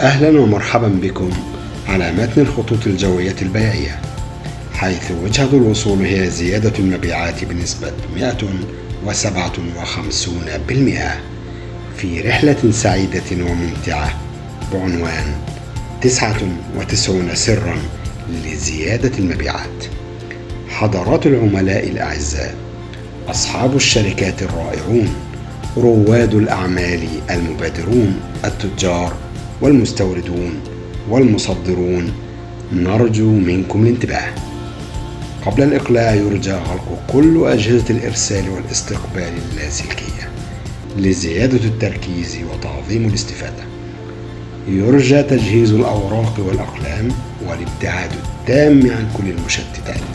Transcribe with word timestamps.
أهلا 0.00 0.40
ومرحبا 0.40 0.88
بكم 0.88 1.30
على 1.88 2.12
متن 2.12 2.40
الخطوط 2.42 2.86
الجوية 2.86 3.34
البيعية 3.42 4.00
حيث 4.74 5.10
وجهة 5.10 5.48
الوصول 5.52 5.98
هي 5.98 6.30
زيادة 6.30 6.72
المبيعات 6.78 7.44
بنسبة 7.44 7.92
157% 8.16 9.10
في 11.96 12.20
رحلة 12.20 12.70
سعيدة 12.70 13.22
وممتعة 13.32 14.10
بعنوان 14.72 15.34
99 16.02 17.34
سرا 17.34 17.76
لزيادة 18.44 19.18
المبيعات. 19.18 19.84
حضرات 20.68 21.26
العملاء 21.26 21.88
الأعزاء 21.88 22.54
أصحاب 23.28 23.76
الشركات 23.76 24.42
الرائعون 24.42 25.14
رواد 25.76 26.34
الأعمال 26.34 27.00
المبادرون 27.30 28.20
التجار 28.44 29.27
والمستوردون 29.62 30.60
والمصدرون. 31.10 32.12
نرجو 32.72 33.30
منكم 33.30 33.82
الانتباه. 33.82 34.30
قبل 35.46 35.62
الإقلاع 35.62 36.14
يرجى 36.14 36.52
غلق 36.52 37.02
كل 37.12 37.46
أجهزة 37.46 37.84
الإرسال 37.90 38.48
والاستقبال 38.48 39.32
اللاسلكية 39.52 40.30
لزيادة 40.96 41.64
التركيز 41.64 42.38
وتعظيم 42.52 43.08
الاستفادة. 43.08 43.64
يرجى 44.68 45.22
تجهيز 45.22 45.72
الأوراق 45.72 46.34
والأقلام 46.38 47.08
والابتعاد 47.48 48.10
التام 48.12 48.90
عن 48.90 49.08
كل 49.18 49.30
المشتتات. 49.30 50.08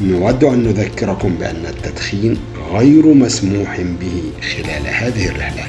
نود 0.00 0.44
أن 0.44 0.62
نذكركم 0.62 1.34
بأن 1.34 1.66
التدخين 1.66 2.36
غير 2.72 3.06
مسموح 3.14 3.80
به 3.80 4.22
خلال 4.42 4.86
هذه 4.86 5.28
الرحلة. 5.28 5.64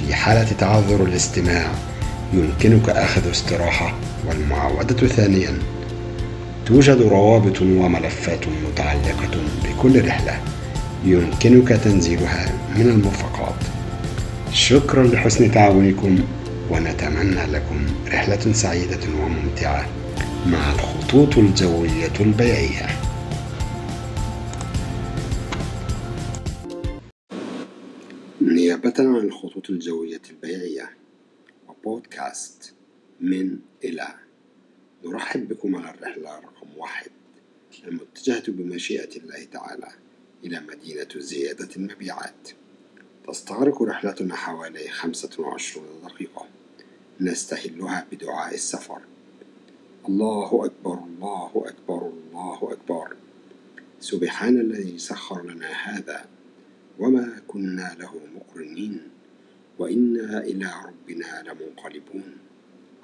في 0.00 0.14
حالة 0.14 0.52
تعذر 0.58 1.04
الاستماع. 1.04 1.66
يمكنك 2.32 2.88
أخذ 2.88 3.30
استراحة. 3.30 3.94
والمعاودة 4.28 5.06
ثانيا 5.06 5.58
توجد 6.66 7.02
روابط 7.02 7.62
وملفات 7.62 8.40
متعلقة 8.48 9.30
بكل 9.64 10.08
رحلة 10.08 10.40
يمكنك 11.04 11.68
تنزيلها 11.68 12.52
من 12.76 12.88
المرفقات 12.88 13.54
شكرا 14.52 15.06
لحسن 15.06 15.52
تعاونكم 15.52 16.18
ونتمنى 16.70 17.46
لكم 17.52 17.86
رحلة 18.12 18.52
سعيدة 18.52 19.00
وممتعة 19.22 19.86
مع 20.46 20.72
الخطوط 20.72 21.38
الجوية 21.38 22.12
البيعية. 22.20 22.86
عن 29.60 29.64
الخطوط 29.64 29.70
الجوية 29.70 30.22
البيعية 30.30 30.96
وبودكاست 31.68 32.74
من 33.20 33.58
إلى. 33.84 34.14
نرحب 35.04 35.48
بكم 35.48 35.76
على 35.76 35.94
الرحلة 35.94 36.38
رقم 36.38 36.68
واحد 36.76 37.10
المتجهة 37.84 38.42
بمشيئة 38.48 39.16
الله 39.16 39.44
تعالى 39.44 39.88
إلى 40.44 40.60
مدينة 40.60 41.08
زيادة 41.16 41.68
المبيعات. 41.76 42.48
تستغرق 43.28 43.82
رحلتنا 43.82 44.36
حوالي 44.36 44.88
خمسة 44.88 45.30
وعشرون 45.38 46.02
دقيقة. 46.02 46.46
نستهلها 47.20 48.06
بدعاء 48.12 48.54
السفر. 48.54 49.00
الله 50.08 50.64
أكبر 50.64 50.98
الله 51.04 51.64
أكبر 51.66 52.08
الله 52.08 52.72
أكبر. 52.72 53.16
سبحان 54.00 54.60
الذي 54.60 54.98
سخر 54.98 55.42
لنا 55.42 55.70
هذا 55.72 56.28
وما 56.98 57.42
كنا 57.48 57.96
له 57.98 58.20
مقرنين. 58.34 59.19
وإنا 59.80 60.44
إلى 60.44 60.70
ربنا 60.84 61.42
لمنقلبون. 61.42 62.36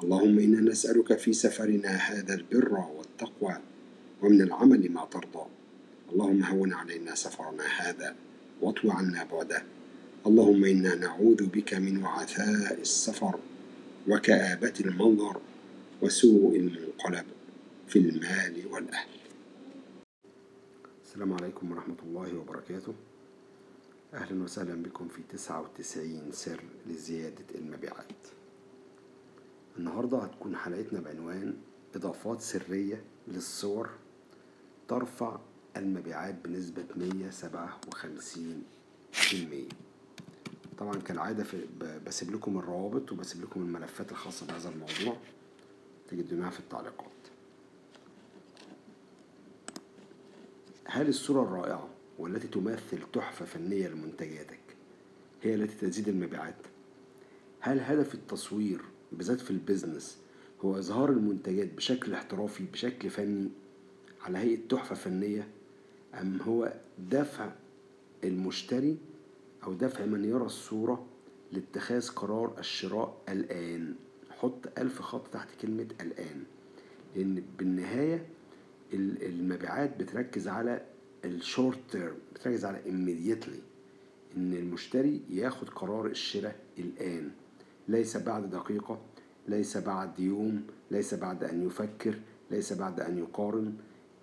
اللهم 0.03 0.39
إنا 0.39 0.61
نسألك 0.61 1.19
في 1.19 1.33
سفرنا 1.33 1.89
هذا 1.89 2.35
البر 2.35 2.73
والتقوى 2.97 3.59
ومن 4.23 4.41
العمل 4.41 4.93
ما 4.93 5.05
ترضى. 5.05 5.47
اللهم 6.13 6.43
هون 6.43 6.73
علينا 6.73 7.15
سفرنا 7.15 7.65
هذا 7.81 8.17
واطو 8.61 8.91
عنا 8.91 9.25
بعده. 9.25 9.63
اللهم 10.27 10.65
إنا 10.65 10.95
نعوذ 10.95 11.47
بك 11.47 11.75
من 11.75 12.03
وعثاء 12.03 12.81
السفر 12.81 13.39
وكآبة 14.09 14.75
المنظر 14.81 15.41
وسوء 16.03 16.57
المنقلب 16.57 17.27
في 17.89 17.99
المال 17.99 18.55
والأهل. 18.71 19.09
السلام 21.05 21.33
عليكم 21.33 21.73
ورحمة 21.73 22.01
الله 22.07 22.39
وبركاته. 22.39 22.95
أهلا 24.15 24.43
وسهلا 24.43 24.83
بكم 24.83 25.09
في 25.09 25.23
99 25.23 26.33
سر 26.33 26.63
لزيادة 26.87 27.45
المبيعات. 27.55 28.27
النهاردة 29.79 30.19
هتكون 30.19 30.57
حلقتنا 30.57 31.01
بعنوان 31.01 31.55
إضافات 31.97 32.41
سرية 32.41 33.03
للصور 33.29 33.91
ترفع 34.89 35.39
المبيعات 35.77 36.35
بنسبة 36.45 36.85
157% 39.13 39.35
طبعا 40.79 40.95
كالعادة 40.95 41.45
بسيب 42.07 42.31
لكم 42.35 42.59
الروابط 42.59 43.13
وبسيب 43.13 43.43
لكم 43.43 43.61
الملفات 43.63 44.13
الخاصة 44.13 44.47
بهذا 44.47 44.69
الموضوع. 44.69 45.17
تجدونها 46.11 46.51
في 46.51 46.61
التعليقات. 46.61 47.07
هل 50.85 51.09
الصورة 51.09 51.43
الرائعة؟ 51.43 51.89
والتي 52.19 52.49
تمثل 52.49 52.99
تحفة 53.13 53.45
فنية 53.45 53.89
لمنتجاتك 53.89 54.61
هي 55.43 55.55
التي 55.55 55.87
تزيد 55.87 56.09
المبيعات؟ 56.09 56.55
هل 57.61 57.81
هدف 57.81 58.15
التصوير 58.15 58.81
بالذات 59.13 59.41
في 59.41 59.51
البيزنس 59.51 60.19
هو 60.65 60.79
إظهار 60.79 61.11
المنتجات 61.11 61.75
بشكل 61.75 62.15
احترافي 62.15 62.65
بشكل 62.73 63.11
فني 63.11 63.49
على 64.23 64.39
هيئة 64.39 64.69
تحفة 64.69 64.95
فنية 64.95 65.49
أم 66.21 66.41
هو 66.43 66.73
دفع 67.11 67.53
المشتري 68.25 68.97
أو 69.65 69.75
دفع 69.75 70.05
من 70.05 70.25
يرى 70.25 70.45
الصورة 70.45 71.07
لاتخاذ 71.53 72.09
قرار 72.09 72.55
الشراء 72.59 73.23
الآن 73.29 73.95
حط 74.31 74.79
ألف 74.79 75.03
خط 75.03 75.27
تحت 75.27 75.49
كلمة 75.63 75.87
الآن 76.01 76.45
لأن 77.17 77.43
بالنهاية 77.59 78.27
المبيعات 78.93 79.97
بتركز 80.01 80.49
على 80.49 80.83
الشورت 81.27 81.79
تيرم 81.93 82.15
بتركز 82.35 82.65
على 82.65 82.79
immediately 82.85 83.61
إن 84.37 84.53
المشتري 84.55 85.21
ياخد 85.31 85.69
قرار 85.69 86.07
الشراء 86.07 86.57
الآن. 86.79 87.31
ليس 87.89 88.17
بعد 88.17 88.51
دقيقة 88.51 88.99
ليس 89.49 89.77
بعد 89.77 90.21
يوم 90.21 90.63
ليس 90.91 91.15
بعد 91.15 91.45
أن 91.45 91.67
يفكر 91.67 92.15
ليس 92.51 92.73
بعد 92.73 93.01
أن 93.01 93.19
يقارن. 93.19 93.75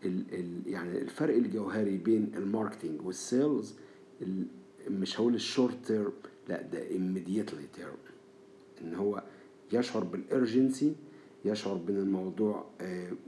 ال 0.06 0.24
ال 0.34 0.62
يعني 0.68 0.98
الفرق 1.02 1.36
الجوهري 1.36 1.98
بين 1.98 2.32
ال 2.36 2.43
marketing 2.43 3.02
وال 3.06 3.25
sales 3.25 3.74
مش 4.90 5.20
هقول 5.20 5.36
ال 5.36 5.44
short 5.44 5.86
term 5.86 6.12
لا 6.50 6.62
ده 6.62 6.80
immediate 6.90 7.76
term 7.76 7.98
إن 8.82 8.96
هو 8.96 9.24
يشعر 9.74 10.04
بال 10.04 10.24
urgency 10.24 10.96
يشعر 11.46 11.74
بإن 11.78 11.98
الموضوع 11.98 12.66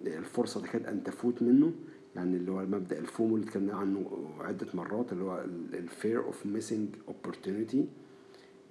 الفرصة 0.07 0.61
تكاد 0.61 0.85
أن 0.85 1.03
تفوت 1.03 1.41
منه. 1.41 1.73
يعني 2.15 2.37
اللي 2.37 2.51
هو 2.51 2.65
مبدأ 2.65 2.99
ال 2.99 3.06
FOMO 3.06 3.35
اللي 3.35 3.47
اتكلمنا 3.47 3.73
عنه 3.73 4.29
عدة 4.39 4.67
مرات 4.73 5.13
اللي 5.13 5.23
هو 5.23 5.45
ال 5.73 5.83
fear 5.83 6.23
of 6.23 6.45
missing 6.45 6.89
opportunity 7.07 7.85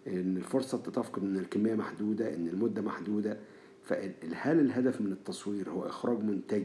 إن 0.06 0.36
الفرصة 0.36 0.78
تتفقد 0.78 1.22
إن 1.22 1.36
الكمية 1.36 1.74
محدودة 1.74 2.34
إن 2.34 2.48
المدة 2.48 2.82
محدودة. 2.82 3.38
فهل 3.82 4.60
الهدف 4.60 5.00
من 5.00 5.12
التصوير 5.12 5.70
هو 5.70 5.86
إخراج 5.86 6.18
منتج 6.18 6.62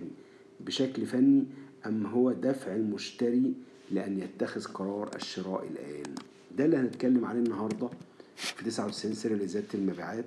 بشكل 0.60 1.06
فني 1.06 1.46
أم 1.86 2.06
هو 2.06 2.32
دفع 2.32 2.76
المشتري 2.76 3.54
لأن 3.92 4.20
يتخذ 4.20 4.64
قرار 4.66 5.16
الشراء 5.16 5.68
الآن؟ 5.68 6.16
ده 6.58 6.66
اللي 6.66 6.78
هنتكلم 6.78 7.26
عليه 7.26 7.40
النهارده 7.40 7.90
في 8.36 8.66
99 8.66 9.14
سر 9.14 9.34
لزياده 9.34 9.68
المبيعات 9.74 10.26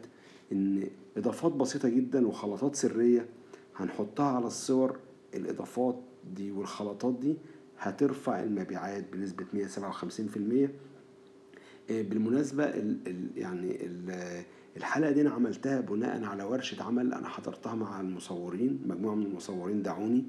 إن 0.53 0.89
إضافات 1.17 1.53
بسيطة 1.53 1.89
جدا 1.89 2.27
وخلطات 2.27 2.77
سرية 2.77 3.27
هنحطها 3.77 4.27
على 4.27 4.47
الصور 4.47 4.99
الإضافات 5.35 6.01
دي 6.35 6.51
والخلطات 6.51 7.15
دي 7.21 7.37
هترفع 7.79 8.43
المبيعات 8.43 9.13
بنسبة 9.13 9.45
157% 9.55 10.71
بالمناسبة 11.91 12.65
ال 12.65 12.99
ال 13.07 13.29
يعني 13.37 13.87
ال 13.87 14.45
الحلقة 14.77 15.11
دي 15.11 15.21
أنا 15.21 15.31
عملتها 15.31 15.81
بناء 15.81 16.25
على 16.25 16.43
ورشة 16.45 16.83
عمل 16.83 17.15
أنا 17.15 17.29
حضرتها 17.29 17.75
مع 17.75 18.01
المصورين 18.01 18.83
مجموعة 18.87 19.15
من 19.15 19.27
المصورين 19.27 19.83
دعوني 19.83 20.25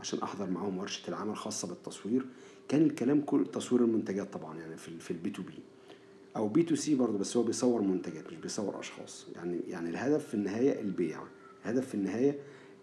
عشان 0.00 0.18
أحضر 0.22 0.50
معاهم 0.50 0.78
ورشة 0.78 1.08
العمل 1.08 1.36
خاصة 1.36 1.68
بالتصوير. 1.68 2.26
كان 2.68 2.82
الكلام 2.82 3.20
كل 3.20 3.46
تصوير 3.46 3.84
المنتجات 3.84 4.32
طبعا 4.32 4.58
يعني 4.58 4.76
في 4.76 4.98
في 4.98 5.10
ال 5.10 5.20
B 5.20 5.30
to 5.30 5.42
B 5.42 5.58
أو 6.36 6.48
B 6.48 6.62
to 6.62 6.74
C 6.74 6.94
برضه 6.94 7.18
بس 7.18 7.36
هو 7.36 7.42
بيصور 7.42 7.82
منتجات 7.82 8.26
مش 8.26 8.36
بيصور 8.36 8.80
أشخاص. 8.80 9.26
يعني 9.36 9.60
يعني 9.68 9.90
الهدف 9.90 10.26
في 10.28 10.34
النهاية 10.34 10.80
البيع 10.80 11.20
الهدف 11.64 11.88
في 11.88 11.94
النهاية 11.94 12.38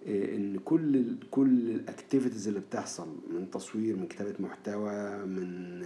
إن 0.07 0.57
كل 0.65 1.15
كل 1.31 1.69
ال 1.69 1.76
activities 1.76 2.47
اللي 2.47 2.59
بتحصل 2.59 3.07
من 3.33 3.49
تصوير 3.51 3.95
من 3.95 4.07
كتابة 4.07 4.33
محتوى 4.39 5.25
من 5.25 5.79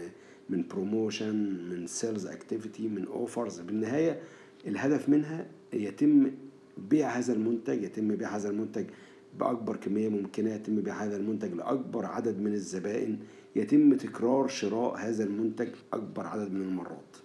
من 0.50 0.68
promotion 0.68 1.36
من 1.70 1.88
sales 1.88 2.26
activity 2.28 2.88
من 2.88 3.06
offers 3.08 3.60
بالنهاية 3.60 4.20
الهدف 4.68 5.10
منها 5.10 5.48
يتم 5.74 6.32
بيع 6.78 7.10
هذا 7.10 7.34
المنتج 7.34 7.84
يتم 7.84 8.16
بيع 8.16 8.36
هذا 8.36 8.50
المنتج 8.50 8.86
بأكبر 9.40 9.76
كمية 9.76 10.10
ممكنة 10.10 10.54
يتم 10.54 10.82
بيع 10.82 11.04
هذا 11.04 11.18
المنتج 11.18 11.54
لأكبر 11.54 12.06
عدد 12.06 12.40
من 12.40 12.54
الزبائن 12.54 13.20
يتم 13.56 13.94
تكرار 13.94 14.48
شراء 14.48 14.96
هذا 14.98 15.24
المنتج 15.24 15.68
أكبر 15.94 16.28
عدد 16.28 16.52
من 16.52 16.62
المرات. 16.62 17.18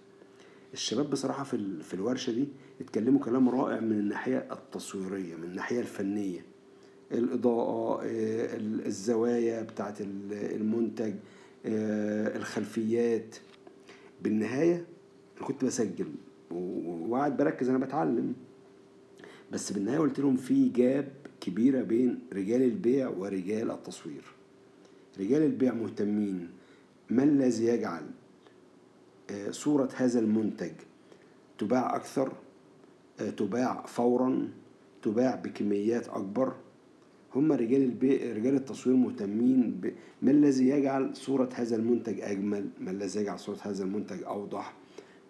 الشباب 0.73 1.11
بصراحة 1.11 1.45
في, 1.45 1.83
في 1.83 1.95
الورشة 1.95 2.33
دي 2.33 2.49
اتكلموا 2.81 3.21
كلام 3.21 3.49
رائع 3.49 3.81
من 3.81 3.93
الناحية 3.99 4.49
التصويرية 4.53 5.35
من 5.35 5.45
الناحية 5.45 5.81
الفنية. 5.81 6.41
الإضاءة 7.12 8.03
آه، 8.05 8.57
الزوايا 8.87 9.62
بتاعت 9.62 10.01
المنتج 10.33 11.15
آه، 11.67 12.37
الخلفيات. 12.37 13.37
بالنهاية 14.23 14.85
أنا 15.39 15.47
كنت 15.47 15.65
بسجل 15.65 16.09
وقاعد 16.51 17.37
بركز 17.37 17.69
أنا 17.69 17.79
بتعلم. 17.79 18.35
بس 19.53 19.73
بالنهاية 19.73 19.99
قلت 19.99 20.21
لهم 20.21 20.37
في 20.37 20.69
جاب 20.69 21.12
كبيرة 21.41 21.83
بين 21.83 22.21
رجال 22.33 22.62
البيع 22.62 23.09
ورجال 23.09 23.71
التصوير. 23.71 24.25
رجال 25.21 25.43
البيع 25.43 25.75
مهتمين. 25.75 26.49
ما 27.11 27.23
الذي 27.23 27.65
يجعل 27.65 28.03
آه، 29.31 29.51
صورة 29.51 29.89
هذا 29.97 30.21
المنتج 30.21 30.73
تباع 31.59 31.97
أكثر 31.97 32.33
تباع 33.37 33.87
فورا 33.87 34.49
تباع 35.03 35.35
بكميات 35.35 36.09
أكبر؟ 36.09 36.55
هم 37.35 37.53
رجال 37.53 37.82
البيع 37.82 38.32
رجال 38.37 38.55
التصوير 38.55 38.97
مهتمين 38.97 39.71
ب... 39.71 39.93
ما 40.23 40.31
الذي 40.31 40.69
يجعل 40.69 41.17
صورة 41.17 41.49
هذا 41.55 41.77
المنتج 41.77 42.21
أجمل؟ 42.21 42.69
ما 42.81 42.91
الذي 42.91 43.21
يجعل 43.21 43.38
صورة 43.38 43.59
هذا 43.62 43.85
المنتج 43.85 44.23
أوضح؟ 44.23 44.75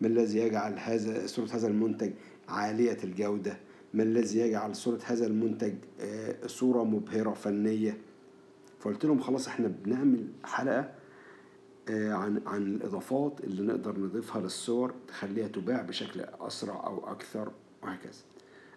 ما 0.00 0.08
الذي 0.08 0.38
يجعل 0.38 0.79
هذا 0.79 1.26
صورة 1.26 1.49
هذا 1.52 1.69
المنتج 1.69 2.12
عالية 2.49 2.99
الجودة؟ 3.05 3.56
ما 3.94 4.02
الذي 4.02 4.38
يجعل 4.38 4.76
صورة 4.76 5.00
هذا 5.05 5.26
المنتج 5.26 5.75
آه، 6.00 6.47
صورة 6.47 6.85
مبهرة 6.85 7.32
فنية؟ 7.32 7.99
فقلت 8.81 9.05
لهم 9.05 9.20
خلاص 9.20 9.49
إحنا 9.49 9.69
بنعمل 9.69 10.26
حلقة 10.44 10.91
آه، 11.88 12.12
عن 12.12 12.43
عن 12.47 12.62
الإضافات 12.62 13.41
اللي 13.44 13.62
نقدر 13.62 13.99
نضيفها 13.99 14.43
للصور 14.43 14.94
تخليها 15.08 15.49
تباع 15.49 15.82
بشكل 15.82 16.20
أسرع 16.20 16.87
أو 16.87 17.11
أكثر 17.12 17.52
وهكذا. 17.82 18.12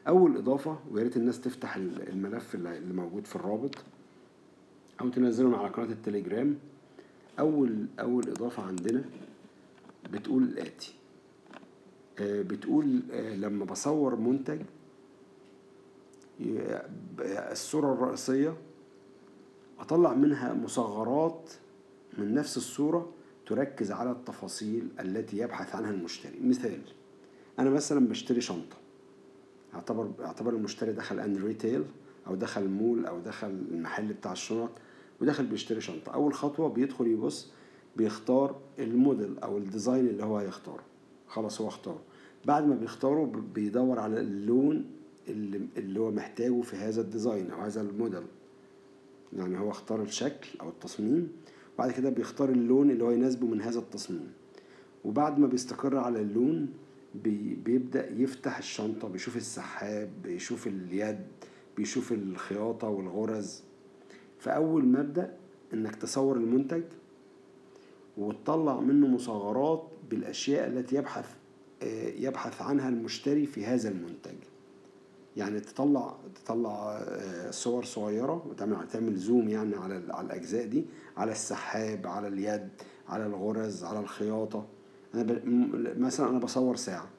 أول 0.08 0.38
إضافة 0.38 0.80
ويا 0.92 1.04
ريت 1.04 1.18
الناس 1.18 1.42
تفتح 1.42 1.76
الملف 1.76 2.56
اللي 2.56 2.94
موجود 2.94 3.28
في 3.28 3.36
الرابط 3.36 3.76
أو 5.02 5.10
تنزله 5.10 5.58
على 5.58 5.70
قناة 5.70 5.86
التليجرام. 5.92 6.58
اول 7.40 7.86
أول 8.00 8.30
إضافة 8.30 8.64
عندنا 8.64 9.04
بتقول 10.12 10.44
الاتي 10.44 10.94
آه، 12.20 12.42
بتقول 12.42 13.00
آه، 13.12 13.36
لما 13.36 13.66
بصور 13.66 14.16
منتج 14.16 14.60
الصورة 17.52 17.94
الرئيسية 17.94 18.58
أطلع 19.80 20.14
منها 20.14 20.54
مصغرات 20.54 21.50
من 22.18 22.34
نفس 22.34 22.58
الصورة 22.58 23.12
تركز 23.46 23.92
على 23.92 24.12
التفاصيل 24.12 24.88
التي 25.00 25.38
يبحث 25.38 25.76
عنها 25.76 25.92
المشتري. 25.92 26.40
مثال 26.44 26.82
أنا 27.60 27.70
مثلا 27.70 28.08
بشتري 28.08 28.42
شنطة. 28.42 28.83
يعتبر 29.74 30.12
يعتبر 30.20 30.54
المشتري 30.54 30.92
دخل 30.94 31.20
retail 31.20 31.84
أو 32.28 32.36
دخل 32.36 32.68
مول 32.68 33.06
أو 33.06 33.20
دخل 33.20 33.48
المحل 33.48 34.14
بتاع 34.14 34.32
الشنط 34.32 34.70
ودخل 35.22 35.46
بيشتري 35.46 35.82
شنطة. 35.82 36.14
أول 36.14 36.34
خطوة 36.34 36.70
بيدخل 36.70 37.08
يبص 37.08 37.52
بيختار 37.96 38.56
الموديل 38.80 39.40
أو 39.40 39.58
ال 39.58 39.65
design 39.65 40.08
اللي 40.08 40.24
هو 40.24 40.38
هيختاره. 40.38 40.84
خلاص 41.28 41.62
هو 41.62 41.68
اختاره. 41.68 42.02
بعد 42.46 42.68
ما 42.68 42.76
بيختاره 42.76 43.44
بيدور 43.56 44.00
على 44.00 44.20
اللون 44.20 44.86
اللي, 45.28 45.62
اللي 45.78 46.00
هو 46.00 46.12
محتاجه 46.12 46.62
في 46.62 46.76
هذا 46.76 47.02
ال 47.02 47.09
design 47.09 47.52
أو 47.52 47.62
هذا 47.62 47.82
الموديل. 47.82 48.24
يعني 49.34 49.60
هو 49.60 49.70
اختار 49.70 50.02
الشكل 50.02 50.50
أو 50.62 50.70
التصميم 50.70 51.32
وبعد 51.76 51.92
كده 51.92 52.10
بيختار 52.10 52.50
اللون 52.50 52.92
اللي 52.92 53.04
هو 53.04 53.12
يناسبه 53.12 53.48
من 53.48 53.62
هذا 53.62 53.80
التصميم. 53.80 54.32
وبعد 55.06 55.40
ما 55.40 55.48
بيستقر 55.48 55.98
على 55.98 56.22
اللون 56.22 56.70
بي 57.16 57.56
بيبدأ 57.56 58.10
يفتح 58.12 58.58
الشنطة 58.58 59.08
بيشوف 59.08 59.38
السحاب 59.38 60.10
بيشوف 60.24 60.68
اليد 60.68 61.20
بيشوف 61.78 62.12
الخياطة 62.12 62.88
والغرز. 62.88 63.62
فأول 64.40 64.86
مبدأ 64.86 65.38
إنك 65.74 65.96
تصور 65.96 66.38
المنتج 66.38 66.84
وتطلع 68.18 68.80
منه 68.80 69.08
مصغرات 69.08 69.84
بالأشياء 70.10 70.68
التي 70.68 70.96
يبحث 70.96 71.36
آه، 71.84 72.10
يبحث 72.10 72.62
عنها 72.62 72.90
المشتري 72.90 73.46
في 73.46 73.66
هذا 73.66 73.90
المنتج. 73.90 74.36
يعني 75.38 75.60
تطلع 75.60 76.16
تطلع 76.44 76.98
آه، 77.02 77.52
صور 77.52 77.84
صغيرة 77.84 78.46
وتعمل 78.50 78.88
تعمل 78.88 79.16
زوم 79.16 79.50
يعني 79.50 79.76
على 79.76 80.04
على 80.10 80.26
الأجزاء 80.26 80.66
دي 80.66 80.86
على 81.18 81.32
السحاب 81.32 82.08
على 82.08 82.28
اليد 82.28 82.70
على 83.08 83.26
الغرز 83.26 83.84
على 83.84 84.00
الخياطة. 84.00 84.66
أنا 85.16 85.24
ب... 85.24 85.42
مثلا 86.00 86.30
أنا 86.30 86.40
بصور 86.40 86.76
ساعة 86.76 87.10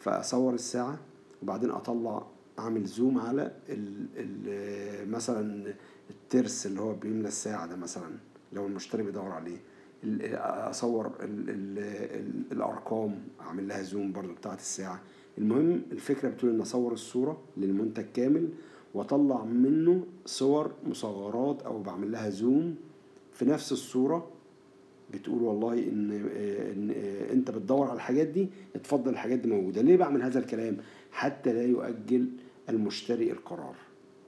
فأصور 0.00 0.54
الساعة 0.54 0.98
وبعدين 1.42 1.70
أطلع 1.70 2.26
أعمل 2.58 2.84
زوم 2.84 3.18
على 3.18 3.52
ال... 3.68 4.06
ال... 4.16 5.10
مثلا 5.10 5.74
الترس 6.10 6.66
اللي 6.66 6.80
هو 6.80 6.92
بيملى 6.94 7.28
الساعة 7.28 7.66
ده 7.66 7.76
مثلا 7.76 8.10
لو 8.52 8.66
المشتري 8.66 9.02
بيدور 9.02 9.30
عليه. 9.32 9.56
أصور 10.70 11.06
ال 11.06 11.50
ال 11.50 11.78
ال 12.20 12.42
الأرقام 12.52 13.18
أعمل 13.40 13.68
لها 13.68 13.82
زوم 13.82 14.12
برضو 14.12 14.32
بتاعت 14.32 14.58
الساعة. 14.58 15.00
المهم 15.38 15.82
الفكرة 15.92 16.28
بتقول 16.28 16.50
إن 16.50 16.60
أصور 16.60 16.92
الصورة 16.92 17.38
للمنتج 17.56 18.04
كامل 18.14 18.48
وأطلع 18.94 19.44
منه 19.44 20.04
صور 20.26 20.70
مصغرات 20.86 21.62
أو 21.62 21.82
بعمل 21.82 22.12
لها 22.12 22.30
زوم 22.30 22.74
في 23.32 23.44
نفس 23.44 23.72
الصورة 23.72 24.28
بتقول 25.14 25.42
والله 25.42 25.72
إن 25.72 26.10
إن 26.72 26.90
أنت 27.32 27.50
بتدور 27.50 27.86
على 27.86 27.96
الحاجات 27.96 28.26
دي 28.26 28.48
اتفضل 28.76 29.10
الحاجات 29.10 29.38
دي 29.38 29.48
موجودة. 29.48 29.82
ليه 29.82 29.96
بعمل 29.96 30.22
هذا 30.22 30.38
الكلام؟ 30.38 30.76
حتى 31.12 31.52
لا 31.52 31.62
يؤجل 31.64 32.28
المشتري 32.68 33.30
القرار. 33.32 33.74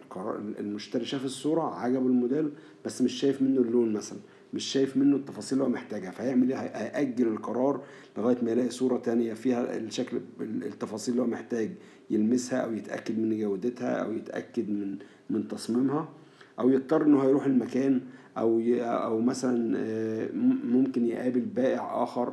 القرار 0.04 0.36
المشتري 0.58 1.04
شاف 1.04 1.25
الصورة 1.25 1.75
عجبه 1.75 2.06
الموديل 2.06 2.50
بس 2.84 3.02
مش 3.02 3.12
شايف 3.12 3.42
منه 3.42 3.60
اللون 3.60 3.92
مثلا 3.92 4.19
مش 4.54 4.64
شايف 4.64 4.96
منه 4.96 5.16
التفاصيل 5.16 5.58
اللي 5.58 5.69
هو 5.69 5.72
محتاجها. 5.72 6.10
فهيعمل 6.10 6.52
إيه؟ 6.52 6.58
هيأجل 6.58 7.28
القرار 7.28 7.82
لغاية 8.19 8.36
ما 8.42 8.50
يلاقي 8.50 8.70
صورة 8.70 8.98
تانية 8.98 9.34
فيها 9.34 9.76
الشكل 9.76 10.20
التفاصيل 10.40 11.12
اللي 11.12 11.22
هو 11.22 11.26
محتاج 11.26 11.70
يلمسها 12.11 12.58
أو 12.58 12.73
يتأكد 12.73 13.18
من 13.18 13.40
جودتها 13.40 13.92
أو 13.94 14.12
يتأكد 14.12 14.70
من 14.70 14.97
من 15.30 15.49
تصميمها 15.49 16.08
أو 16.58 16.70
يضطر 16.70 17.02
إنه 17.02 17.23
هيروح 17.23 17.47
المكان 17.47 18.00
أو 18.38 18.61
أو 18.80 19.21
مثلا 19.21 19.78
آه، 19.78 20.28
ممكن 20.64 21.07
يقابل 21.07 21.40
بائع 21.40 22.02
آخر 22.02 22.33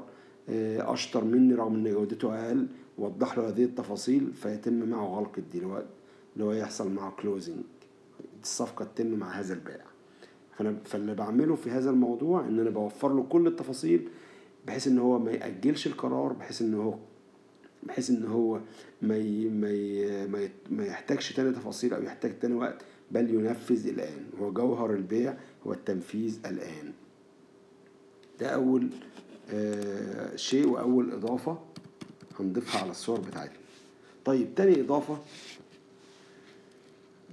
آه، 0.50 0.94
أشطر 0.94 1.24
مني 1.24 1.54
رغم 1.54 1.76
إن 1.76 1.94
جودته 1.94 2.48
أقل 2.48 2.68
وضح 2.98 3.38
له 3.38 3.48
هذه 3.50 3.64
التفاصيل 3.64 4.34
فيتم 4.34 4.90
معه 4.90 5.06
غلق 5.06 5.32
الديل 5.38 5.64
اللي 5.64 6.46
هو 6.46 6.52
يحصل 6.52 6.92
معه 6.92 7.12
كلوزنج 7.12 7.64
الصفقة 8.44 8.86
تتم 8.86 9.08
مع 9.08 9.32
هذا 9.40 9.54
البائع 9.54 9.86
فأنا 10.58 10.78
فاللي 10.86 11.14
بعمله 11.14 11.56
في 11.56 11.72
هذا 11.72 11.90
الموضوع 11.90 12.46
إن 12.46 12.60
أنا 12.60 12.70
بوفر 12.70 13.14
له 13.14 13.24
كل 13.24 13.48
التفاصيل 13.48 14.10
بحيث 14.68 14.88
إن 14.88 14.98
هو 14.98 15.20
ما 15.20 15.32
يأجلش 15.32 15.88
القرار 15.88 16.34
بحيث 16.34 16.62
إن 16.62 16.74
هو 16.74 16.96
بحيث 17.84 18.10
إن 18.10 18.26
هو 18.26 18.60
ما. 19.02 19.20
ما. 20.28 20.50
ما 20.70 20.86
يحتاجش 20.86 21.34
تاني 21.34 21.52
تفاصيل 21.52 21.94
أو 21.94 22.04
يحتاج 22.04 22.40
تاني 22.40 22.54
وقت 22.54 22.82
بل 23.12 23.30
ينفذ 23.34 23.88
الآن. 23.88 24.26
هو 24.40 24.52
جوهر 24.52 24.94
البيع 24.94 25.38
هو 25.68 25.74
التنفيذ 25.74 26.40
الآن. 26.46 26.94
ده 28.40 28.48
أول 28.48 28.90
آه 29.54 30.36
شيء 30.36 30.68
وأول 30.68 31.12
إضافة 31.12 31.60
هنضيفها 32.40 32.82
على 32.82 32.92
الصور 32.92 33.20
بتاعتنا. 33.20 33.58
طيب 34.26 34.56
تاني 34.56 34.82
إضافة 34.82 35.18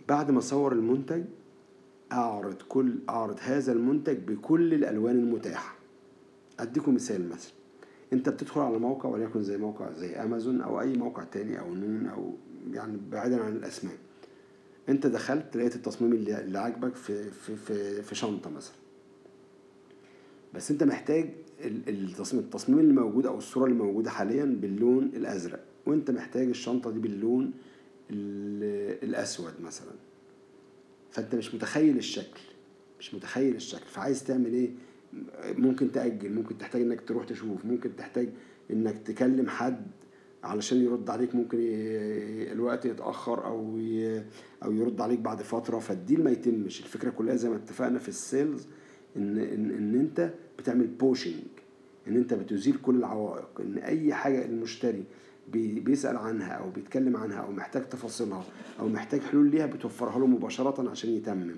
بعد 0.08 0.30
ما 0.30 0.38
أصور 0.38 0.72
المنتج 0.72 1.24
أعرض 2.12 2.56
كل 2.68 2.98
أعرض 3.08 3.36
هذا 3.40 3.72
المنتج 3.72 4.16
بكل 4.18 4.74
الألوان 4.74 5.16
المتاحة. 5.16 5.74
أديكم 6.60 6.94
مثال 6.94 7.28
مثلا. 7.28 7.52
أنت 8.12 8.28
بتدخل 8.28 8.60
على 8.60 8.78
موقع 8.78 9.08
وليكن 9.08 9.42
زي 9.42 9.56
موقع 9.56 9.92
زي 9.92 10.14
أمازون 10.16 10.60
أو 10.60 10.80
أي 10.80 10.96
موقع 10.96 11.24
تاني 11.24 11.60
أو 11.60 11.74
نون 11.74 12.06
أو 12.06 12.34
يعني 12.72 12.98
بعيدا 13.10 13.42
عن 13.42 13.52
الأسماء. 13.52 13.94
انت 14.88 15.06
دخلت 15.06 15.56
لقيت 15.56 15.76
التصميم 15.76 16.12
اللي, 16.12 16.58
عاجبك 16.58 16.94
في 16.94 17.30
في 17.30 17.56
في 17.56 18.02
في 18.02 18.14
شنطة 18.14 18.50
مثلا. 18.50 18.74
بس 20.54 20.70
انت 20.70 20.82
محتاج 20.82 21.30
التصميم 21.64 22.42
التصميم 22.44 22.78
اللي 22.78 22.92
موجود 22.92 23.26
أو 23.26 23.38
الصورة 23.38 23.64
اللي 23.64 23.76
موجودة 23.78 24.10
حاليا 24.10 24.44
باللون 24.44 25.04
الأزرق 25.04 25.64
وانت 25.86 26.10
محتاج 26.10 26.48
الشنطة 26.48 26.90
دي 26.90 26.98
باللون 26.98 27.52
الأسود 28.10 29.52
مثلا. 29.60 29.92
فانت 31.10 31.34
مش 31.34 31.54
متخيل 31.54 31.96
الشكل 31.96 32.40
مش 32.98 33.14
متخيل 33.14 33.54
الشكل. 33.54 33.86
فعايز 33.86 34.24
تعمل 34.24 34.52
إيه؟ 34.52 34.70
ممكن 35.44 35.92
تأجل 35.92 36.32
ممكن 36.32 36.58
تحتاج 36.58 36.82
انك 36.82 37.00
تروح 37.00 37.24
تشوف 37.24 37.64
ممكن 37.64 37.96
تحتاج 37.96 38.28
انك 38.70 38.98
تكلم 38.98 39.48
حد 39.48 39.86
علشان 40.44 40.82
يرد 40.84 41.10
عليك 41.10 41.34
ممكن 41.34 41.58
الوقت 42.52 42.84
يتأخر 42.86 43.46
أو 43.46 43.78
ي- 43.78 44.22
أو 44.64 44.72
يرد 44.72 45.00
عليك 45.00 45.18
بعد 45.18 45.42
فترة 45.42 45.78
فال 45.78 45.94
deal 45.94 46.24
ما 46.24 46.30
يتمش. 46.30 46.80
الفكرة 46.80 47.10
كلها 47.10 47.36
زي 47.36 47.48
ما 47.50 47.56
اتفقنا 47.56 47.98
في 47.98 48.08
ال 48.08 48.18
sales 48.18 48.66
إن 49.16 49.38
إن 49.38 49.70
إن 49.70 49.94
أنت 50.00 50.32
بتعمل 50.58 50.86
pushing 50.86 51.42
إن 52.08 52.16
أنت 52.16 52.34
بتزيل 52.34 52.76
كل 52.82 52.96
العوائق 52.96 53.60
إن 53.60 53.78
أي 53.78 54.14
حاجة 54.14 54.44
المشتري 54.44 55.04
بي- 55.52 55.80
بيسأل 55.80 56.16
عنها 56.16 56.52
أو 56.52 56.70
بيتكلم 56.70 57.16
عنها 57.16 57.36
أو 57.38 57.52
محتاج 57.52 57.88
تفاصيلها 57.88 58.44
أو 58.80 58.88
محتاج 58.88 59.20
حلول 59.20 59.50
ليها 59.50 59.66
بتوفرها 59.66 60.18
له 60.18 60.26
مباشرة 60.26 60.90
عشان 60.90 61.10
يتمم. 61.10 61.54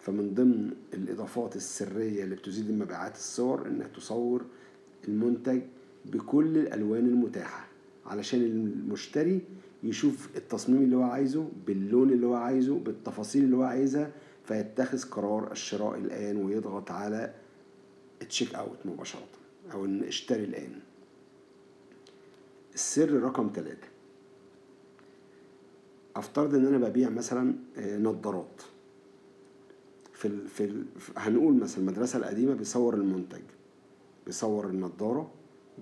فمن 0.00 0.34
ضمن 0.34 0.70
الإضافات 0.94 1.56
السرية 1.56 2.24
اللي 2.24 2.34
بتزيد 2.36 2.70
المبيعات 2.70 3.14
الصور 3.14 3.66
إنك 3.66 3.90
تصور 3.96 4.44
المنتج 5.08 5.60
بكل 6.04 6.58
الألوان 6.58 7.06
المتاحة 7.06 7.66
علشان 8.06 8.40
المشتري 8.42 9.40
يشوف 9.82 10.28
التصميم 10.36 10.82
اللي 10.82 10.96
هو 10.96 11.02
عايزه 11.02 11.48
باللون 11.66 12.10
اللي 12.10 12.26
هو 12.26 12.34
عايزه 12.34 12.78
بالتفاصيل 12.78 13.44
اللي 13.44 13.56
هو 13.56 13.62
عايزها 13.62 14.12
فيتخذ 14.44 15.02
قرار 15.10 15.52
الشراء 15.52 15.98
الآن 15.98 16.36
ويضغط 16.36 16.90
على 16.90 17.34
تشيك 18.28 18.54
أوت 18.54 18.78
مباشرة 18.84 19.26
أو 19.72 19.84
إن 19.84 20.02
اشتري 20.04 20.44
الآن. 20.44 20.72
السر 22.74 23.12
رقم 23.12 23.50
ثلاثة 23.54 23.88
أفترض 26.16 26.54
إن 26.54 26.66
أنا 26.66 26.88
ببيع 26.88 27.08
مثلا 27.10 27.54
آه، 27.76 27.98
نظارات. 27.98 28.62
في 30.12 30.46
في 30.48 30.84
هنقول 31.16 31.54
مثلا 31.54 31.78
المدرسة 31.78 32.18
القديمة 32.18 32.54
بيصور 32.54 32.94
المنتج 32.94 33.42
بيصور 34.26 34.66
النضارة 34.66 35.30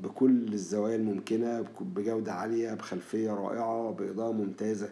بكل 0.02 0.52
الزوايا 0.52 0.96
الممكنة 0.96 1.64
بجودة 1.80 2.32
عالية 2.32 2.74
بخلفية 2.74 3.30
رائعة 3.30 3.90
بإضاءة 3.90 4.32
ممتازة. 4.32 4.90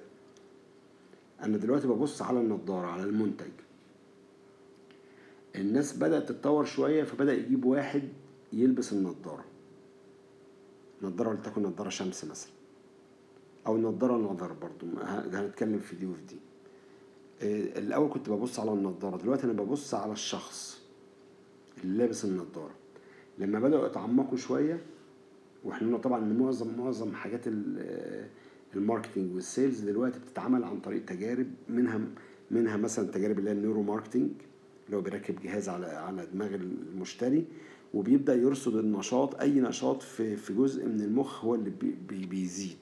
أنا 1.43 1.57
دلوقتي 1.57 1.87
ببص 1.89 2.23
على 2.23 2.41
النضارة 2.41 2.87
على 2.87 3.03
المنتج. 3.03 3.51
الناس 5.57 5.97
بدأت 5.97 6.29
تتطور 6.29 6.65
شوية 6.65 7.05
فبدأ 7.05 7.33
يجيب 7.35 7.65
واحد 7.65 8.03
يلبس 8.53 8.93
النضارة. 8.93 9.45
نضارة 11.03 11.29
ولتكن 11.29 11.63
نضارة 11.63 11.89
شمس 11.89 12.25
مثلا. 12.25 12.51
أو 13.67 13.77
نضارة 13.79 14.17
نظر 14.17 14.53
برضو 14.53 14.87
هنتكلم 15.37 15.79
في 15.79 15.97
دي 15.97 16.07
وفي 16.07 16.23
دي. 16.23 16.37
آه، 17.43 17.79
الأول 17.79 18.11
كنت 18.13 18.31
ببص 18.31 18.61
على 18.61 18.73
النضارة 18.73 19.17
دلوقتي 19.17 19.45
أنا 19.45 19.53
ببص 19.53 19.95
على 19.95 20.13
الشخص 20.13 20.81
اللي 21.85 21.99
لابس 21.99 22.25
النضارة. 22.25 22.75
لما 23.39 23.61
بدأوا 23.61 23.87
يتعمقوا 23.87 24.37
شوية 24.37 24.81
وإحنا 25.67 25.87
قلنا 25.89 25.99
طبعا 25.99 26.19
إن 26.25 26.39
معظم 26.39 26.77
معظم 26.79 27.13
حاجات 27.13 27.41
ال- 27.47 28.29
marketing 28.77 29.35
وال 29.35 29.48
sales 29.48 29.81
دلوقتي 29.81 30.19
بتتعمل 30.19 30.65
عن 30.65 30.81
طريق 30.81 31.05
تجارب 31.05 31.47
منها 31.69 32.01
منها 32.51 32.77
مثلا 32.77 33.11
تجارب 33.11 33.39
اللي 33.39 33.51
هي 33.51 33.55
ال 33.55 33.83
neuromarketing 33.83 34.31
اللي 34.87 34.97
هو 34.97 35.01
بيركب 35.01 35.41
جهاز 35.41 35.69
على 35.69 35.87
على 35.87 36.27
دماغ 36.33 36.55
المشتري 36.55 37.45
وبيبدأ 37.95 38.35
يرصد 38.35 38.77
النشاط 38.77 39.41
أي 39.41 39.61
نشاط 39.61 40.03
في 40.03 40.37
في 40.37 40.55
جزء 40.55 40.87
من 40.87 41.01
المخ 41.01 41.45
هو 41.45 41.55
اللي 41.55 41.71
بي 41.71 41.95
بي 42.09 42.27
بيزيد. 42.27 42.77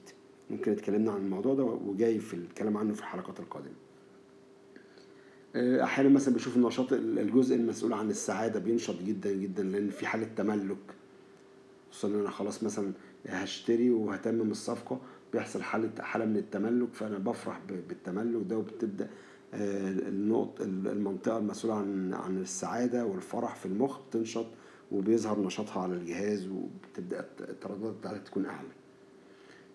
ممكن 0.49 0.71
اتكلمنا 0.71 1.11
عن 1.11 1.21
الموضوع 1.21 1.53
ده 1.53 1.63
وجاي 1.63 2.19
في 2.19 2.33
الكلام 2.33 2.77
عنه 2.77 2.93
في 2.93 2.99
الحلقات 2.99 3.39
القادمة. 3.39 3.73
آه، 5.55 5.83
أحيانا 5.83 6.09
مثلا 6.09 6.33
بشوف 6.35 6.57
النشاط 6.57 6.93
الجزء 6.93 7.55
المسؤول 7.55 7.93
عن 7.93 8.09
السعادة 8.09 8.59
بينشط 8.59 8.95
جدا 9.03 9.31
جدا 9.33 9.63
لأن 9.63 9.89
في 9.89 10.07
حالة 10.07 10.27
تملك. 10.37 10.77
خصوصا 11.91 12.07
إن 12.07 12.19
أنا 12.19 12.29
خلاص 12.29 12.63
مثلا 12.63 12.91
هشتري 13.27 13.89
وهتمم 13.89 14.51
الصفقة 14.51 14.99
بيحصل 15.33 15.61
حاله 15.63 15.89
حالة 15.99 16.25
من 16.25 16.37
التملك 16.37 16.93
فأنا 16.93 17.17
بفرح 17.17 17.59
بالتملك 17.89 18.41
ده 18.49 18.57
وبتبدأ 18.57 19.09
آه، 19.53 19.89
النقط 19.91 20.61
المنطقة 20.61 21.37
المسؤولة 21.37 21.75
عن 21.77 22.13
عن 22.13 22.37
السعادة 22.41 23.05
والفرح 23.05 23.55
في 23.55 23.65
المخ 23.65 23.99
بتنشط 24.07 24.45
وبيظهر 24.91 25.39
نشاطها 25.39 25.81
على 25.81 25.93
الجهاز 25.93 26.47
وبتبدأ 26.47 27.25
الترددات 27.49 27.93
بتاعتها 27.93 28.19
تكون 28.19 28.45
أعلى. 28.45 28.67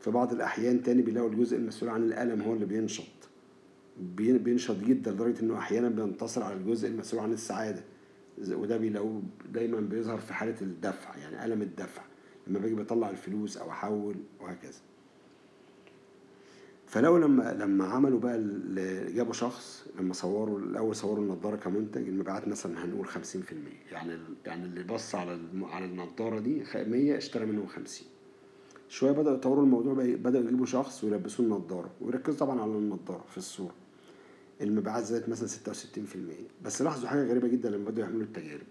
في 0.01 0.11
بعض 0.11 0.33
الأحيان 0.33 0.83
تاني 0.83 1.03
بيلاقوا 1.03 1.31
الجزء 1.31 1.57
المسؤول 1.57 1.91
عن 1.91 2.03
الألم 2.03 2.43
هو 2.43 2.55
اللي 2.55 2.67
بينشط. 2.67 3.05
بي- 4.01 4.39
بينشط 4.39 4.77
جدا 4.85 5.11
لدرجة 5.13 5.41
إنه 5.43 5.59
أحيانا 5.59 5.89
بينتصر 5.89 6.43
على 6.43 6.55
الجزء 6.55 6.89
المسؤول 6.89 7.23
عن 7.23 7.33
السعادة. 7.33 7.83
وده 8.49 8.77
بيلاقوه 8.77 9.23
دايما 9.53 9.81
بيظهر 9.81 10.19
في 10.19 10.35
حالة 10.35 10.57
الدفع 10.63 11.17
يعني 11.17 11.45
ألم 11.45 11.63
الدفع 11.63 12.03
لما 12.47 12.59
باجي 12.59 12.75
بطلع 12.75 13.11
الفلوس 13.11 13.57
أو 13.57 13.71
أحول 13.71 14.15
وهكذا. 14.41 14.79
فلو 16.87 17.17
لما 17.19 17.53
لما 17.55 17.85
عملوا 17.85 18.21
بقى 18.21 18.39
جابوا 19.13 19.33
شخص 19.33 19.87
لما 20.01 20.13
صوروا 20.15 20.59
الأول 20.59 20.97
صوروا 20.97 21.25
النضارة 21.25 21.57
كمنتج 21.57 22.09
المبيعات 22.09 22.49
مثلا 22.49 22.85
هنقول 22.85 23.07
50% 23.07 23.09
يعني 23.93 24.19
يعني 24.47 24.65
اللي 24.65 24.83
بص 24.83 25.15
على 25.15 25.39
على 25.63 25.85
النضارة 25.85 26.39
دي 26.39 26.65
خ- 26.65 26.77
100 26.77 27.17
اشترى 27.17 27.47
منهم 27.47 27.67
50 27.67 28.07
شوية 28.89 29.13
بدأوا 29.13 29.37
يطوروا 29.37 29.65
الموضوع 29.65 29.93
بدأوا 29.95 30.45
يجيبوا 30.45 30.67
شخص 30.67 31.05
ويلبسوه 31.05 31.47
النضارة 31.47 31.91
ويركزوا 32.01 32.39
طبعا 32.39 32.61
على 32.61 32.71
النضارة 32.73 33.25
في 33.29 33.39
الصورة. 33.39 33.75
المبيعات 34.61 35.05
زادت 35.05 35.29
مثلا 35.29 35.49
66% 35.49 35.53
بس 36.65 36.83
لاحظوا 36.83 37.09
حاجة 37.09 37.25
غريبة 37.25 37.49
جدا 37.49 37.71
لما 37.71 37.91
بدأوا 37.91 38.07
يعملوا 38.07 38.23
التجارب. 38.23 38.67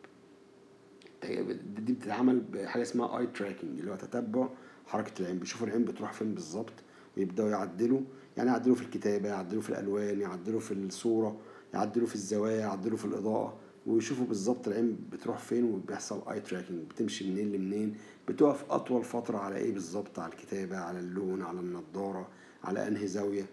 التجارب 1.15 1.47
دي 1.85 1.93
بتتعمل 1.93 2.39
بحاجة 2.39 2.81
اسمها 2.81 3.19
eye 3.19 3.27
tracking 3.27 3.79
اللي 3.79 3.91
هو 3.91 3.95
تتبع 3.95 4.49
حركة 4.87 5.21
العين. 5.21 5.39
بيشوفوا 5.39 5.67
العين 5.67 5.85
بتروح 5.85 6.13
فين 6.13 6.33
بالظبط 6.33 6.73
ويبدأوا 7.17 7.49
يعدلوا. 7.49 8.01
يعني 8.37 8.49
يعدلوا 8.49 8.75
في 8.75 8.81
الكتابة 8.81 9.29
يعدلوا 9.29 9.61
في 9.61 9.69
الألوان 9.69 10.21
يعدلوا 10.21 10.59
في 10.59 10.73
الصورة 10.73 11.37
يعدلوا 11.73 12.07
في 12.07 12.15
الزوايا 12.15 12.57
يعدلوا 12.59 12.97
في 12.97 13.05
الإضاءة. 13.05 13.57
ويشوفوا 13.87 14.25
بالظبط 14.25 14.67
العين 14.67 14.97
بتروح 15.11 15.37
فين 15.37 15.63
وبيحصل 15.63 16.29
eye 16.31 16.39
tracking 16.39 16.79
بتمشي 16.89 17.31
منين 17.31 17.51
لمنين؟ 17.51 17.95
بتقف 18.27 18.71
أطول 18.71 19.03
فترة 19.03 19.37
على 19.37 19.55
إيه 19.57 19.73
بالظبط؟ 19.73 20.19
على 20.19 20.31
الكتابة 20.33 20.77
على 20.77 20.99
اللون 20.99 21.41
على 21.41 21.59
النضارة 21.59 22.27
على 22.63 22.87
أنهي 22.87 23.07
زاوية؟ 23.07 23.45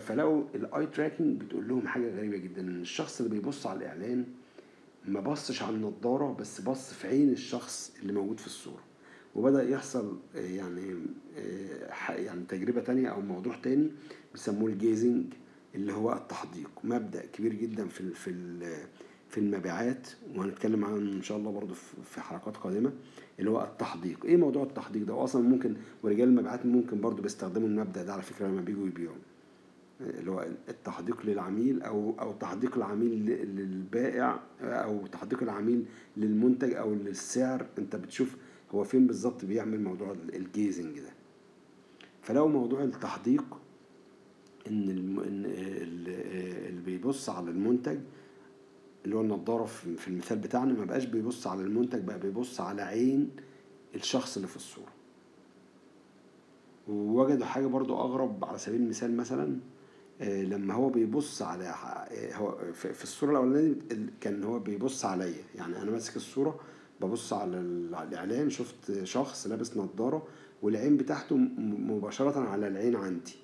فلقوا 0.00 0.42
ال 0.54 0.86
eye 0.86 1.01
tracking 1.01 1.40
بتقول 1.40 1.68
لهم 1.68 1.86
حاجة 1.88 2.16
غريبة 2.16 2.36
جدا 2.36 2.60
إن 2.62 2.80
الشخص 2.80 3.20
اللي 3.20 3.30
بيبص 3.34 3.66
على 3.66 3.78
الإعلان 3.78 4.24
ما 5.08 5.20
بصش 5.20 5.62
على 5.62 5.76
النضارة 5.76 6.32
بس 6.40 6.60
بص 6.60 6.92
في 6.92 7.08
عين 7.08 7.32
الشخص 7.32 7.92
اللي 8.02 8.12
موجود 8.12 8.40
في 8.40 8.46
الصورة. 8.46 8.82
وبدأ 9.34 9.68
يحصل 9.68 10.18
آه، 10.36 10.40
يعني 10.40 10.94
آه، 11.36 12.12
يعني 12.12 12.44
تجربة 12.48 12.80
تانية 12.80 13.08
أو 13.08 13.20
موضوع 13.20 13.56
تاني 13.62 13.90
بيسموه 14.32 14.70
الجيزنج 14.70 15.24
اللي 15.74 15.92
هو 15.92 16.12
التحديق. 16.12 16.70
مبدأ 16.84 17.26
كبير 17.26 17.54
جدا 17.54 17.88
في 17.88 18.10
في 18.10 18.30
في 19.28 19.38
المبيعات 19.40 20.08
وهنتكلم 20.36 20.84
عنه 20.84 20.96
إن 20.96 21.22
شاء 21.22 21.38
الله 21.38 21.50
برضو 21.52 21.74
في 22.04 22.20
حلقات 22.20 22.56
قادمة 22.56 22.92
اللي 23.38 23.50
هو 23.50 23.62
التحديق. 23.64 24.24
إيه 24.24 24.36
موضوع 24.36 24.62
التحديق 24.62 25.02
ده؟ 25.02 25.14
واصلا 25.14 25.42
ممكن 25.48 25.74
ورجال 26.02 26.28
المبيعات 26.28 26.66
ممكن 26.66 27.00
برضو 27.00 27.22
بيستخدموا 27.22 27.68
المبدأ 27.68 28.02
ده 28.02 28.12
على 28.12 28.22
فكرة 28.22 28.46
لما 28.46 28.60
بيجوا 28.60 28.86
يبيعوا. 28.86 29.16
اللي 30.00 30.30
هو 30.30 30.46
التحديق 30.68 31.26
للعميل 31.26 31.82
أو 31.82 32.14
أو 32.20 32.32
تحديق 32.32 32.76
العميل 32.76 33.26
للبائع 33.56 34.40
أو 34.60 35.06
تحديق 35.06 35.42
العميل 35.42 35.84
للمنتج 36.16 36.74
أو 36.74 36.94
للسعر. 36.94 37.66
أنت 37.78 37.96
بتشوف 37.96 38.36
هو 38.74 38.84
فين 38.84 39.06
بالظبط 39.06 39.44
بيعمل 39.44 39.82
موضوع 39.82 40.12
ال- 40.12 40.34
الجيزنج 40.36 40.98
ده. 41.00 41.10
فلو 42.22 42.48
موضوع 42.48 42.82
التحديق 42.84 43.44
إن 44.66 44.88
اللي 45.28 46.80
بيبص 46.86 47.30
على 47.30 47.50
المنتج 47.50 47.98
اللي 49.04 49.16
هو 49.16 49.20
النضاره 49.20 49.64
في 49.64 50.08
المثال 50.08 50.38
بتاعنا 50.38 50.72
ما 50.72 50.84
بقاش 50.84 51.04
بيبص 51.04 51.46
على 51.46 51.60
المنتج 51.62 52.00
بقى 52.04 52.18
بيبص 52.20 52.60
على 52.60 52.82
عين 52.82 53.30
الشخص 53.94 54.36
اللي 54.36 54.48
في 54.48 54.56
الصورة. 54.56 54.92
ووجدوا 56.88 57.46
حاجة 57.46 57.66
برضو 57.66 57.96
أغرب 58.00 58.44
على 58.44 58.58
سبيل 58.58 58.80
المثال 58.80 59.16
مثلا 59.16 59.56
لما 60.20 60.74
هو 60.74 60.88
بيبص 60.88 61.42
على 61.42 61.64
آه، 61.68 62.34
هو 62.36 62.58
في 62.72 63.02
الصورة 63.04 63.30
الأولانية 63.30 63.72
ال- 63.92 64.10
كان 64.20 64.44
هو 64.44 64.58
بيبص 64.58 65.04
عليا. 65.04 65.42
يعني 65.54 65.82
أنا 65.82 65.90
ماسك 65.90 66.16
الصورة 66.16 66.60
ببص 67.00 67.32
على 67.32 67.56
ال- 67.60 67.94
على 67.94 68.08
الإعلان 68.08 68.50
شفت 68.50 69.04
شخص 69.04 69.46
لابس 69.46 69.76
نظارة 69.76 70.26
والعين 70.62 70.96
بتاعته 70.96 71.36
مباشرة 71.36 72.40
على 72.40 72.68
العين 72.68 72.96
عندي. 72.96 73.34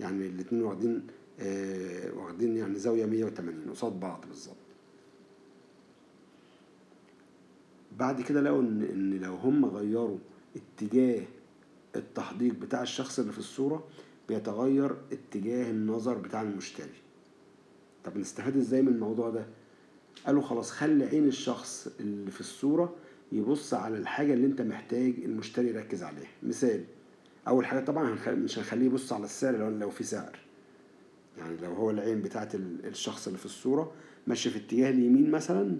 يعني 0.00 0.26
الاتنين 0.26 0.62
واخدين 0.62 1.06
آه، 1.40 2.12
واخدين 2.14 2.56
يعني 2.56 2.78
زاوية 2.78 3.06
180 3.06 3.70
قصاد 3.70 4.00
بعض 4.00 4.24
بالظبط. 4.28 4.56
بعد 7.98 8.20
كده 8.20 8.40
لقوا 8.40 8.60
إن 8.62 8.82
إن 8.82 9.20
لو 9.20 9.34
هم 9.34 9.64
غيروا 9.64 10.18
اتجاه 10.56 11.22
التحديق 11.96 12.54
بتاع 12.54 12.82
الشخص 12.82 13.18
اللي 13.18 13.32
في 13.32 13.38
الصورة 13.38 13.84
بيتغير 14.34 14.96
اتجاه 15.12 15.70
النظر 15.70 16.14
بتاع 16.18 16.42
المشتري. 16.42 16.98
طب 18.04 18.16
نستفاد 18.16 18.56
إزاي 18.56 18.82
من 18.82 18.88
الموضوع 18.88 19.30
ده؟ 19.30 19.46
قالوا 20.26 20.42
خلاص 20.42 20.70
خلي 20.70 21.04
عين 21.04 21.28
الشخص 21.28 21.88
اللي 22.00 22.30
في 22.30 22.40
الصورة 22.40 22.94
يبص 23.32 23.74
على 23.74 23.98
الحاجة 23.98 24.34
اللي 24.34 24.46
انت 24.46 24.60
محتاج 24.62 25.14
المشتري 25.24 25.68
يركز 25.68 26.02
عليها. 26.02 26.28
مثال 26.42 26.84
أول 27.48 27.66
حاجة 27.66 27.84
طبعا 27.84 28.16
مش 28.28 28.58
هنخليه 28.58 28.86
يبص 28.86 29.12
على 29.12 29.24
السعر 29.24 29.56
لو 29.56 29.68
لو 29.70 29.90
في 29.90 30.04
سعر. 30.04 30.38
يعني 31.38 31.56
لو 31.62 31.72
هو 31.72 31.90
العين 31.90 32.22
بتاعت 32.22 32.54
ال- 32.54 32.86
الشخص 32.86 33.26
اللي 33.26 33.38
في 33.38 33.46
الصورة 33.46 33.92
ماشي 34.26 34.50
في 34.50 34.58
اتجاه 34.58 34.90
اليمين 34.90 35.30
مثلا 35.30 35.76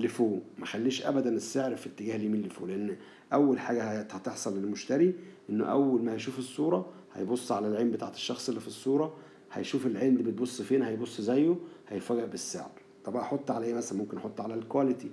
لفوق. 0.00 0.42
ما 0.58 0.66
خليش 0.66 1.02
ابدا 1.06 1.30
السعر 1.30 1.76
في 1.76 1.86
اتجاه 1.86 2.16
اليمين 2.16 2.42
لفوق 2.42 2.68
لأن 2.68 2.96
أول 3.32 3.58
حاجة 3.60 3.82
هت- 4.00 4.14
هتحصل 4.14 4.58
للمشتري 4.58 5.14
إنه 5.50 5.64
أول 5.64 6.02
ما 6.02 6.12
هيشوف 6.12 6.38
الصورة 6.38 6.92
هيبص 7.14 7.52
على 7.52 7.68
العين 7.68 7.90
بتاعت 7.90 8.14
الشخص 8.14 8.48
اللي 8.48 8.60
في 8.60 8.66
الصورة 8.66 9.16
هيشوف 9.52 9.86
العين 9.86 10.16
دي 10.16 10.22
بتبص 10.22 10.62
فين 10.62 10.82
هيبص 10.82 11.20
زيه 11.20 11.56
هيفاجئ 11.88 12.26
بالسعر. 12.26 12.70
طب 13.04 13.16
أحط 13.16 13.50
على 13.50 13.66
إيه 13.66 13.74
مثلا؟ 13.74 13.98
ممكن 13.98 14.16
أحط 14.16 14.40
على 14.40 14.54
ال 14.54 14.61
quality 14.61 15.10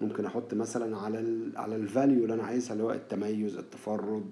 ممكن 0.00 0.24
أحط 0.24 0.54
مثلا 0.54 0.96
على 0.98 1.20
ال 1.20 1.56
على 1.56 1.76
ال 1.76 1.84
value 1.84 2.22
اللي 2.22 2.34
أنا 2.34 2.42
عايزها 2.42 2.72
اللي 2.72 2.84
هو 2.84 2.92
التميز 2.92 3.56
التفرد 3.56 4.24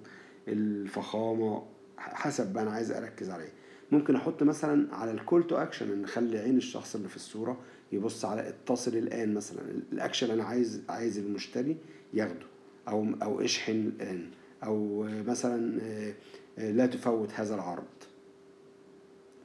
الفخامة 0.47 1.63
حسب 1.97 2.53
بقى 2.53 2.63
أنا 2.63 2.71
عايز 2.71 2.91
أركز 2.91 3.29
عليه 3.29 3.49
ممكن 3.91 4.15
أحط 4.15 4.43
مثلا 4.43 4.95
على 4.95 5.11
ال 5.11 5.18
call 5.18 5.47
to 5.47 5.55
action 5.55 5.91
إن 5.91 6.03
أخلي 6.03 6.37
عين 6.39 6.57
الشخص 6.57 6.95
اللي 6.95 7.09
في 7.09 7.15
الصورة 7.15 7.57
يبص 7.91 8.25
على 8.25 8.49
اتصل 8.49 8.97
الآن 8.97 9.33
مثلا. 9.33 9.61
الاكشن 9.91 10.31
اللي 10.31 10.41
أنا 10.41 10.49
عايز 10.49 10.81
عايز 10.89 11.17
المشتري 11.17 11.77
ياخده. 12.13 12.45
أو 12.87 13.07
أو 13.23 13.41
اشحن 13.41 13.71
الآن. 13.71 14.29
أو 14.63 15.03
مثلا 15.27 15.81
آه، 15.81 16.71
لا 16.71 16.85
تفوت 16.85 17.31
هذا 17.33 17.55
العرض. 17.55 17.83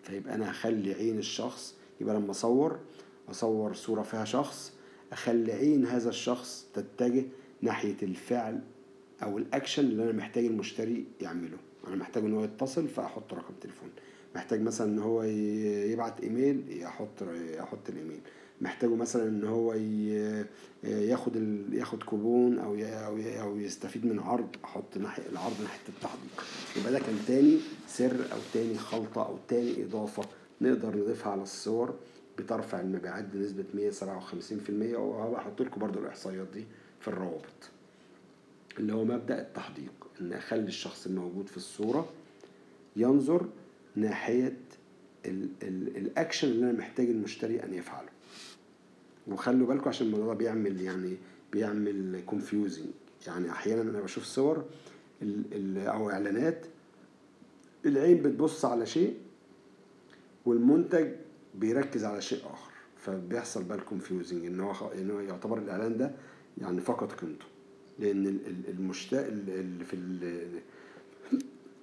فيبقى 0.03 0.35
أنا 0.35 0.51
هخلي 0.51 0.95
عين 0.95 1.19
الشخص 1.19 1.75
يبقى 2.01 2.15
لما 2.15 2.31
أصور 2.31 2.79
أصور 3.31 3.75
صورة 3.75 4.03
فيها 4.03 4.25
شخص 4.25 4.73
أخلي 5.13 5.53
عين 5.53 5.87
هذا 5.87 6.09
الشخص 6.09 6.67
تتجه 6.75 7.25
ناحية 7.63 7.97
الفعل 8.03 8.61
أو 9.23 9.39
الاكشن 9.39 9.85
اللي 9.85 10.03
أنا 10.05 10.13
محتاج 10.13 10.45
المشتري 10.45 11.05
يعمله. 11.21 11.59
أنا 11.87 11.97
محتاج 11.97 12.25
إن 12.25 12.35
هو 12.35 12.45
يتصل 12.45 12.89
فأحط 12.89 13.35
رقم 13.35 13.55
تليفون. 13.61 13.89
محتاج 14.35 14.61
مثلا 14.63 14.87
إن 14.87 14.99
هو 14.99 15.23
يبعت 15.23 16.21
إيميل 16.21 16.83
أحط 16.85 17.23
أحط 17.61 17.89
الإيميل. 17.89 18.21
محتاجه 18.61 18.95
مثلا 18.95 19.29
إن 19.29 19.45
هو 19.45 19.75
ياخد 20.85 21.37
ال... 21.37 21.75
ياخد 21.75 22.03
كوبون 22.03 22.59
أو 22.59 22.75
ي... 22.75 22.87
أو. 22.87 23.17
أو 23.43 23.59
يستفيد 23.59 24.07
من 24.07 24.19
عرض 24.21 24.57
أحط 24.65 24.97
ناحية 24.99 25.23
العرض 25.33 25.61
ناحية 25.63 25.89
التحضير. 25.89 26.31
يبقى 26.77 26.93
ده 26.93 26.99
كان 26.99 27.19
تاني 27.27 27.59
سر 27.89 28.33
أو 28.33 28.39
تاني 28.53 28.79
خلطة 28.79 29.27
أو 29.27 29.37
تاني 29.49 29.85
إضافة 29.85 30.23
نقدر 30.61 30.97
نضيفها 30.97 31.33
على 31.33 31.43
الصور 31.43 31.95
بترفع 32.39 32.81
المبيعات 32.81 33.25
بنسبة 33.25 33.65
157% 33.75 34.99
وهبقى 34.99 35.41
أحط 35.41 35.63
لكم 35.63 35.81
برضو 35.81 35.99
الإحصائيات 35.99 36.47
دي 36.55 36.65
في 37.01 37.09
الروابط. 37.09 37.71
اللي 38.79 38.93
هو 38.95 39.05
مبدأ 39.05 39.41
التحديق 39.41 39.93
إن 40.21 40.33
أخلي 40.33 40.65
الشخص 40.69 41.07
الموجود 41.07 41.47
في 41.49 41.57
الصورة 41.57 42.09
ينظر 42.97 43.47
ناحية 43.97 44.57
ال... 45.27 45.49
ال... 45.63 45.97
الاكشن 45.97 46.49
اللي 46.49 46.71
أنا 46.71 46.79
محتاج 46.79 47.09
المشتري 47.09 47.63
أن 47.65 47.75
يفعله. 47.75 48.09
وخلوا 49.29 49.67
بالكم 49.67 49.89
عشان 49.89 50.07
الموضوع 50.07 50.27
ده 50.27 50.35
بيعمل 50.39 50.81
يعني 50.81 51.17
بيعمل 51.53 52.23
confusing 52.27 52.87
يعني 53.27 53.51
أحيانا 53.51 53.83
أنا 53.83 54.01
بشوف 54.01 54.25
صور 54.25 54.65
أو 55.77 56.11
إعلانات 56.11 56.67
العين 57.87 58.23
بتبص 58.23 58.65
على 58.65 58.87
شيء 58.87 59.17
والمنتج 60.47 61.09
بيركز 61.55 62.05
على 62.05 62.21
شيء 62.23 62.39
آخر. 62.47 62.73
فبيحصل 62.97 63.65
بقى 63.65 63.79
ال 63.79 63.85
confusing 63.85 64.47
إن 64.47 64.61
هو 64.61 64.93
إن 64.93 65.11
هو 65.11 65.21
يعتبر 65.21 65.59
الإعلان 65.59 65.97
ده 65.99 66.11
يعني 66.59 66.81
فقد 66.81 67.13
قيمته. 67.13 67.45
ال- 68.01 68.69
المشتاق 68.69 69.27
اللي 69.27 69.85
في 69.85 69.95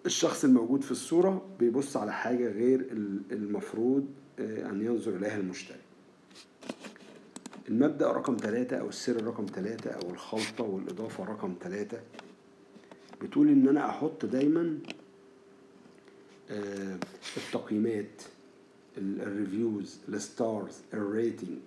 الشخص 0.06 0.44
الموجود 0.44 0.82
في 0.84 0.92
الصورة 0.92 1.46
بيبص 1.60 1.98
على 1.98 2.14
حاجة 2.14 2.52
غير 2.52 2.80
ال- 2.80 3.22
المفروض 3.32 4.06
آه، 4.40 4.70
أن 4.70 4.82
ينظر 4.86 5.16
إليها 5.16 5.38
المشتري. 5.38 5.78
المبدأ 7.70 8.12
رقم 8.12 8.38
ثلاثة 8.38 8.78
أو 8.78 8.90
السر 8.90 9.24
رقم 9.24 9.46
ثلاثة 9.46 9.90
أو 9.92 10.10
الخلطة 10.10 10.64
والإضافة 10.64 11.24
رقم 11.24 11.54
ثلاثة 11.62 12.00
بتقول 13.22 13.48
إن 13.50 13.68
أنا 13.68 13.90
أحط 13.90 14.26
دايما 14.26 14.78
آه، 16.52 16.98
التقييمات 17.38 18.22
ال- 18.98 19.22
ال 19.22 19.32
reviews 19.32 20.00
ال 20.10 20.21
stars 20.21 20.78
ال 20.94 21.02
rating. 21.02 21.58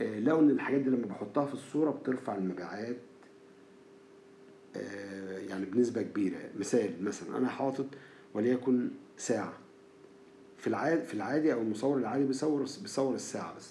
آه، 0.00 0.20
لو 0.20 0.40
ان 0.40 0.50
الحاجات 0.50 0.80
دي 0.80 0.90
لما 0.90 1.06
بحطها 1.06 1.46
في 1.46 1.54
الصورة 1.54 1.90
بترفع 1.90 2.36
المبيعات 2.36 2.96
يعني 5.48 5.64
بنسبة 5.66 6.02
كبيرة. 6.02 6.38
مثال 6.58 7.04
مثلا 7.04 7.38
أنا 7.38 7.48
حاطط 7.48 7.86
وليكن 8.34 8.88
ساعة. 9.16 9.52
في 10.58 10.66
العادي 10.66 11.02
في 11.02 11.14
العادي 11.14 11.52
أو 11.52 11.62
المصور 11.62 11.98
العادي 11.98 12.24
بيصور 12.24 12.60
بيصور 12.82 13.14
الساعة 13.14 13.56
بس. 13.56 13.70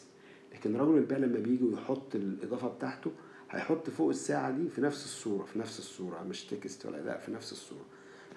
لكن 0.53 0.75
رجل 0.75 0.97
البيع 0.97 1.17
لما 1.17 1.39
بيجي 1.39 1.63
ويحط 1.63 2.15
الإضافة 2.15 2.67
بتاعته 2.67 3.11
هيحط 3.49 3.89
فوق 3.89 4.09
الساعة 4.09 4.51
دي 4.51 4.69
في 4.69 4.81
نفس 4.81 5.05
الصورة 5.05 5.45
في 5.45 5.59
نفس 5.59 5.79
الصورة 5.79 6.23
مش 6.23 6.45
text 6.45 6.85
ولا 6.85 6.97
لا 6.97 7.17
في 7.17 7.31
نفس 7.31 7.51
الصورة. 7.51 7.85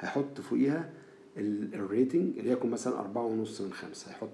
هيحط 0.01 0.41
فوقيها 0.41 0.91
ال- 1.37 1.75
rating 1.75 2.39
اللي 2.39 2.51
يكون 2.51 2.71
مثلا 2.71 2.99
أربعة 3.01 3.23
ونص 3.25 3.61
من 3.61 3.73
خمسة. 3.73 4.11
هيحط 4.11 4.31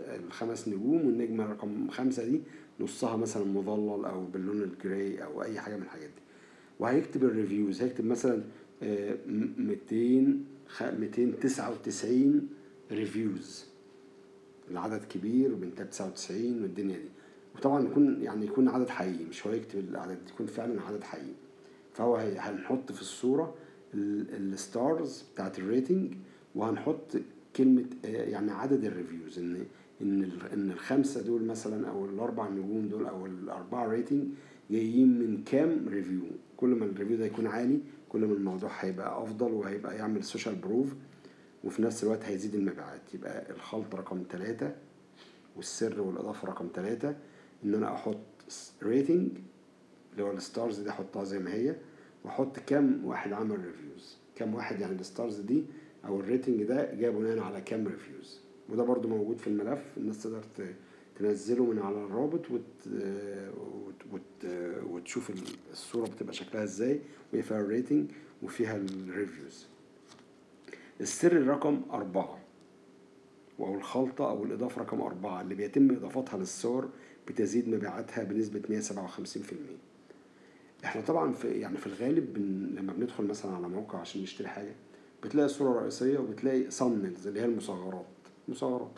الخمس 0.00 0.68
نجوم 0.68 1.06
والنجمة 1.06 1.46
رقم 1.46 1.90
خمسة 1.90 2.24
دي 2.24 2.40
نصها 2.80 3.16
مثلا 3.16 3.44
مظلل 3.44 4.04
أو 4.04 4.24
باللون 4.26 4.62
ال 4.62 4.74
gray 4.74 5.24
أو 5.24 5.42
أي 5.42 5.60
حاجة 5.60 5.76
من 5.76 5.82
الحاجات 5.82 6.08
دي. 6.08 6.22
وهيكتب 6.78 7.24
ال 7.24 7.31
reviews 7.31 7.82
هيكتب 7.82 8.04
مثلا 8.04 8.42
آه، 8.82 9.16
م- 9.26 9.54
200 9.58 10.38
خ- 10.68 10.82
299 10.82 12.48
reviews 12.92 13.64
العدد 14.70 15.04
كبير 15.04 15.48
من 15.48 15.74
99 15.74 16.62
والدنيا 16.62 16.96
دي. 16.96 17.08
وطبعا 17.56 17.84
يكون 17.84 18.22
يعني 18.22 18.46
يكون 18.46 18.68
عدد 18.68 18.88
حقيقي 18.88 19.24
مش 19.24 19.46
هو 19.46 19.52
يكتب 19.52 19.78
العدد 19.90 20.18
يكون 20.34 20.46
فعلا 20.46 20.82
عدد 20.82 21.02
حقيقي. 21.04 21.34
فهو 21.92 22.16
هنحط 22.16 22.92
في 22.92 23.00
الصورة 23.00 23.54
ال 23.94 24.16
stars 24.16 25.24
بتاعت 25.34 25.58
ال 25.58 25.66
rating 25.66 26.12
وهنحط 26.54 27.16
كلمة 27.56 27.84
آه، 28.04 28.08
يعني 28.08 28.50
عدد 28.52 28.84
ال 28.84 28.91
reviews 28.91 29.38
ان 29.38 29.66
إن 30.02 30.30
إن 30.52 30.70
الخمسة 30.70 31.22
دول 31.22 31.42
مثلا 31.44 31.88
أو 31.88 32.04
الأربع 32.04 32.48
نجوم 32.48 32.88
دول 32.88 33.06
أو 33.06 33.26
الأربعة 33.26 33.86
rating 33.88 34.24
جايين 34.70 35.18
من 35.18 35.42
كام 35.44 35.88
review 35.88 36.20
كل 36.64 36.70
ما 36.74 36.84
ال 36.84 36.89
review 36.89 37.16
ده 37.16 37.24
يكون 37.26 37.46
عالي 37.46 37.80
كل 38.08 38.20
ما 38.24 38.32
الموضوع 38.34 38.70
هيبقى 38.80 39.22
أفضل 39.22 39.52
وهيبقى 39.52 39.96
يعمل 39.96 40.24
social 40.24 40.54
proof 40.54 40.94
وفي 41.64 41.82
نفس 41.82 42.04
الوقت 42.04 42.24
هيزيد 42.24 42.54
المبيعات. 42.54 43.14
يبقى 43.14 43.50
الخلطة 43.50 43.98
رقم 43.98 44.22
ثلاثة 44.30 44.74
والسر 45.56 46.00
والإضافة 46.00 46.48
رقم 46.48 46.68
ثلاثة 46.74 47.16
إن 47.64 47.74
أنا 47.74 47.94
أحط 47.94 48.16
rating 48.82 49.28
اللي 50.12 50.22
هو 50.22 50.30
ال 50.32 50.40
stars 50.40 50.80
دي 50.80 50.90
أحطها 50.90 51.24
زي 51.24 51.38
ما 51.38 51.54
هي 51.54 51.76
وأحط 52.24 52.58
كام 52.58 53.04
واحد 53.04 53.32
عمل 53.32 53.64
reviews 53.64 54.16
كام 54.36 54.54
واحد 54.54 54.80
يعني 54.80 54.94
ال 55.00 55.07
stars 55.07 55.40
دي 55.40 55.64
أو 56.04 56.20
ال 56.20 56.26
rating 56.26 56.62
ده 56.62 56.94
جاء 56.94 57.10
بناء 57.10 57.38
على 57.38 57.60
كام 57.60 57.86
reviews 57.86 58.40
وده 58.68 58.82
برضو 58.82 59.08
موجود 59.08 59.38
في 59.38 59.46
الملف 59.46 59.82
الناس 59.96 60.22
تقدر 60.22 60.42
تنزله 61.18 61.64
من 61.64 61.78
على 61.78 61.96
الرابط 61.96 62.50
وت... 62.50 62.62
وت... 62.86 63.94
وت... 64.12 64.46
وتشوف 64.90 65.32
الصورة 65.72 66.08
بتبقى 66.08 66.34
شكلها 66.34 66.64
إزاي 66.64 67.00
وهي 67.32 67.42
فيها 67.42 67.60
ال 67.60 67.67
rating 67.67 68.10
وفيها 68.42 68.76
ال 68.76 68.87
reviews 68.87 69.66
السر 71.00 71.46
رقم 71.46 71.80
أربعة 71.90 72.38
أو 73.60 73.74
الخلطة 73.74 74.30
أو 74.30 74.44
الإضافة 74.44 74.80
رقم 74.82 75.00
أربعة 75.00 75.40
اللي 75.40 75.54
بيتم 75.54 75.90
إضافتها 75.90 76.38
للصور 76.38 76.88
بتزيد 77.28 77.68
مبيعاتها 77.68 78.24
بنسبة 78.24 78.80
157% 78.80 78.94
إحنا 80.84 81.02
طبعا 81.02 81.32
في 81.32 81.48
يعني 81.48 81.78
في 81.78 81.86
الغالب 81.86 82.32
بن 82.32 82.70
لما 82.80 82.92
بندخل 82.92 83.24
مثلا 83.24 83.52
على 83.56 83.68
موقع 83.68 83.98
عشان 83.98 84.22
نشتري 84.22 84.48
حاجة 84.48 84.72
بتلاقي 85.22 85.46
الصورة 85.46 85.70
الرئيسية 85.70 86.18
وبتلاقي 86.18 86.70
صنلز 86.70 87.26
اللي 87.26 87.40
هي 87.40 87.44
المصغرات. 87.44 88.06
مصغرات. 88.48 88.90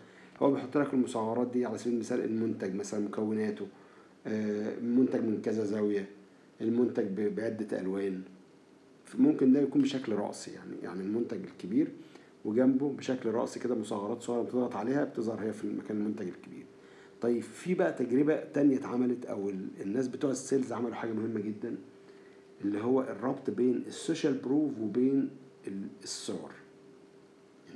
هو 0.43 0.53
بيحط 0.53 0.77
لك 0.77 0.95
المصغرات 0.95 1.51
دي 1.53 1.67
على 1.67 1.79
سبيل 1.79 1.95
المثال 1.95 2.25
المنتج 2.25 2.75
مثلا 2.75 3.01
مكوناته 3.01 3.67
آه، 4.27 4.79
منتج 4.81 5.21
من 5.21 5.41
كذا 5.43 5.65
زاوية 5.65 6.09
المنتج 6.61 7.07
بعدة 7.29 7.81
ألوان. 7.81 8.23
ممكن 9.19 9.53
ده 9.53 9.61
يكون 9.61 9.83
بشكل 9.83 10.13
رأسي 10.13 10.51
يعني 10.51 10.77
يعني 10.83 11.01
المنتج 11.01 11.39
الكبير 11.45 11.89
وجنبه 12.45 12.93
بشكل 12.93 13.31
رأسي 13.31 13.61
كده 13.61 13.75
مصغرات 13.75 14.23
صغيرة 14.23 14.43
بتضغط 14.43 14.77
عليها 14.77 15.05
بتظهر 15.05 15.43
هي 15.43 15.53
في 15.53 15.65
المكان 15.65 15.97
المنتج 15.97 16.29
الكبير. 16.29 16.65
طيب 17.21 17.43
في 17.43 17.75
بقى 17.75 17.93
تجربة 17.93 18.37
تانية 18.45 18.77
اتعملت 18.77 19.27
أو 19.27 19.49
ال- 19.51 19.69
الناس 19.81 20.09
بتوع 20.09 20.31
ال 20.31 20.38
sales 20.38 20.73
عملوا 20.73 20.95
حاجة 20.95 21.13
مهمة 21.13 21.41
جدا 21.41 21.77
اللي 22.65 22.81
هو 22.85 23.01
الربط 23.03 23.51
بين 23.51 23.85
ال 23.87 23.94
social 23.94 24.35
proof 24.35 24.73
وبين 24.81 25.29
ال- 25.67 25.89
الصور. 26.03 26.51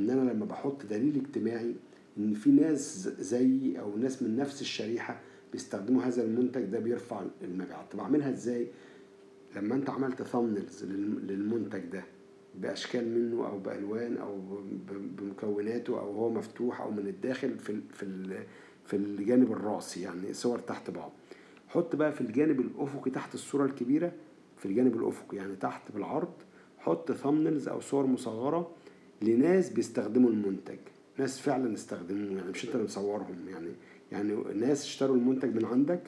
إن 0.00 0.10
أنا 0.10 0.30
لما 0.30 0.44
بحط 0.44 0.86
دليل 0.86 1.16
اجتماعي 1.16 1.74
إن 2.24 2.34
في 2.34 2.50
ناس 2.50 3.08
زيي 3.08 3.80
أو 3.80 3.96
ناس 3.96 4.22
من 4.22 4.36
نفس 4.36 4.60
الشريحة 4.60 5.20
بيستخدموا 5.52 6.02
هذا 6.02 6.22
المنتج 6.24 6.64
ده 6.64 6.78
بيرفع 6.78 7.22
المبيعات. 7.42 7.92
طب 7.92 8.00
أعملها 8.00 8.30
إزاي؟ 8.30 8.66
لما 9.56 9.74
أنت 9.74 9.90
عملت 9.90 10.22
thumbnails 10.22 10.84
للمنتج 10.84 11.78
ده 11.80 12.04
بأشكال 12.60 13.08
منه 13.08 13.46
أو 13.46 13.58
بألوان 13.58 14.16
أو 14.16 14.38
بمكوناته 15.18 16.00
أو 16.00 16.12
هو 16.12 16.30
مفتوح 16.30 16.80
أو 16.80 16.90
من 16.90 17.06
الداخل 17.06 17.58
في 17.58 17.80
في 17.92 18.06
في 18.86 18.96
الجانب 18.96 19.52
الرأسي 19.52 20.00
يعني 20.02 20.32
صور 20.32 20.58
تحت 20.58 20.90
بعض. 20.90 21.12
حط 21.68 21.96
بقى 21.96 22.12
في 22.12 22.20
الجانب 22.20 22.60
الأفقي 22.60 23.10
تحت 23.10 23.34
الصورة 23.34 23.64
الكبيرة 23.64 24.12
في 24.58 24.66
الجانب 24.66 24.96
الأفقي 24.96 25.36
يعني 25.36 25.56
تحت 25.56 25.92
بالعرض 25.92 26.32
حط 26.78 27.12
ثامنلز 27.12 27.68
أو 27.68 27.80
صور 27.80 28.06
مصغرة 28.06 28.70
لناس 29.22 29.70
بيستخدموا 29.70 30.30
المنتج. 30.30 30.78
ناس 31.20 31.40
فعلا 31.40 31.74
استخدموه 31.74 32.36
يعني 32.38 32.50
مش 32.50 32.64
أنت 32.64 32.74
اللي 32.74 32.84
مصورهم 32.84 33.48
يعني 33.48 33.70
يعني 34.12 34.34
ناس 34.54 34.84
اشتروا 34.84 35.16
المنتج 35.16 35.54
من 35.54 35.64
عندك 35.64 36.00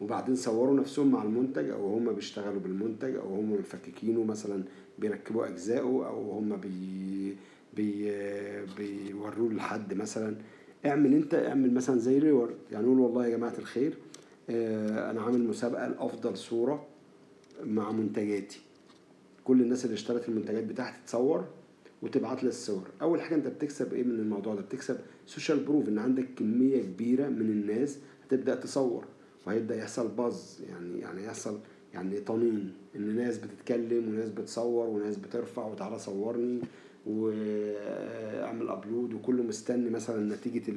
وبعدين 0.00 0.36
صوروا 0.36 0.76
نفسهم 0.76 1.10
مع 1.12 1.22
المنتج 1.22 1.68
أو 1.70 1.94
هم 1.94 2.12
بيشتغلوا 2.12 2.60
بالمنتج 2.60 3.16
أو 3.16 3.34
هم 3.34 3.52
مفككينه 3.52 4.24
مثلا 4.24 4.64
بيركبوا 4.98 5.46
أجزائه 5.46 5.80
أو 5.82 6.30
هم 6.30 6.56
بي 6.56 7.36
بي 7.76 8.12
بيوروه 8.76 9.52
لحد 9.52 9.94
مثلا. 9.94 10.36
اعمل 10.86 11.14
أنت 11.14 11.34
اعمل 11.34 11.74
مثلا 11.74 11.98
زي 11.98 12.18
reward 12.18 12.54
يعني 12.72 12.86
قول 12.86 12.98
والله 12.98 13.26
يا 13.26 13.36
جماعة 13.36 13.54
الخير 13.58 13.94
آه، 14.50 15.10
أنا 15.10 15.20
عامل 15.22 15.44
مسابقة 15.48 15.88
لأفضل 15.88 16.36
صورة 16.36 16.86
مع 17.64 17.92
منتجاتي. 17.92 18.60
كل 19.44 19.60
الناس 19.60 19.84
اللي 19.84 19.94
اشترت 19.94 20.28
المنتجات 20.28 20.64
بتاعتي 20.64 20.96
تصور 21.06 21.44
وتبعت 22.04 22.42
لي 22.42 22.48
الصور. 22.48 22.88
أول 23.02 23.20
حاجة 23.20 23.34
أنت 23.34 23.46
بتكسب 23.48 23.94
إيه 23.94 24.02
من 24.02 24.20
الموضوع 24.20 24.54
ده؟ 24.54 24.60
بتكسب 24.60 24.98
social 25.26 25.64
proof 25.64 25.88
إن 25.88 25.98
عندك 25.98 26.26
كمية 26.36 26.82
كبيرة 26.82 27.28
من 27.28 27.50
الناس 27.50 27.98
هتبدأ 28.24 28.54
تصور. 28.54 29.04
وهيبدأ 29.46 29.76
يحصل 29.76 30.08
buzz 30.08 30.62
يعني 30.68 30.98
يعني 30.98 31.24
يحصل 31.24 31.58
يعني 31.94 32.20
طنين. 32.20 32.72
إن 32.96 33.16
ناس 33.16 33.38
بتتكلم 33.38 34.08
وناس 34.08 34.28
بتصور 34.30 34.86
وناس 34.86 35.16
بترفع 35.16 35.66
وتعالى 35.66 35.98
صورني 35.98 36.60
وأعمل 37.06 38.68
upload 38.68 39.14
وكله 39.14 39.42
مستني 39.42 39.90
مثلا 39.90 40.34
نتيجة 40.34 40.72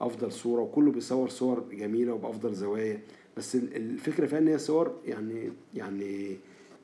أفضل 0.00 0.32
صورة. 0.32 0.62
وكله 0.62 0.92
بيصور 0.92 1.28
صور 1.28 1.64
جميلة 1.72 2.12
وبأفضل 2.12 2.54
زوايا. 2.54 3.00
بس 3.36 3.54
الفكرة 3.56 4.26
فيها 4.26 4.38
إن 4.38 4.48
هي 4.48 4.58
صور 4.58 5.00
يعني 5.04 5.52
يعني 5.74 6.36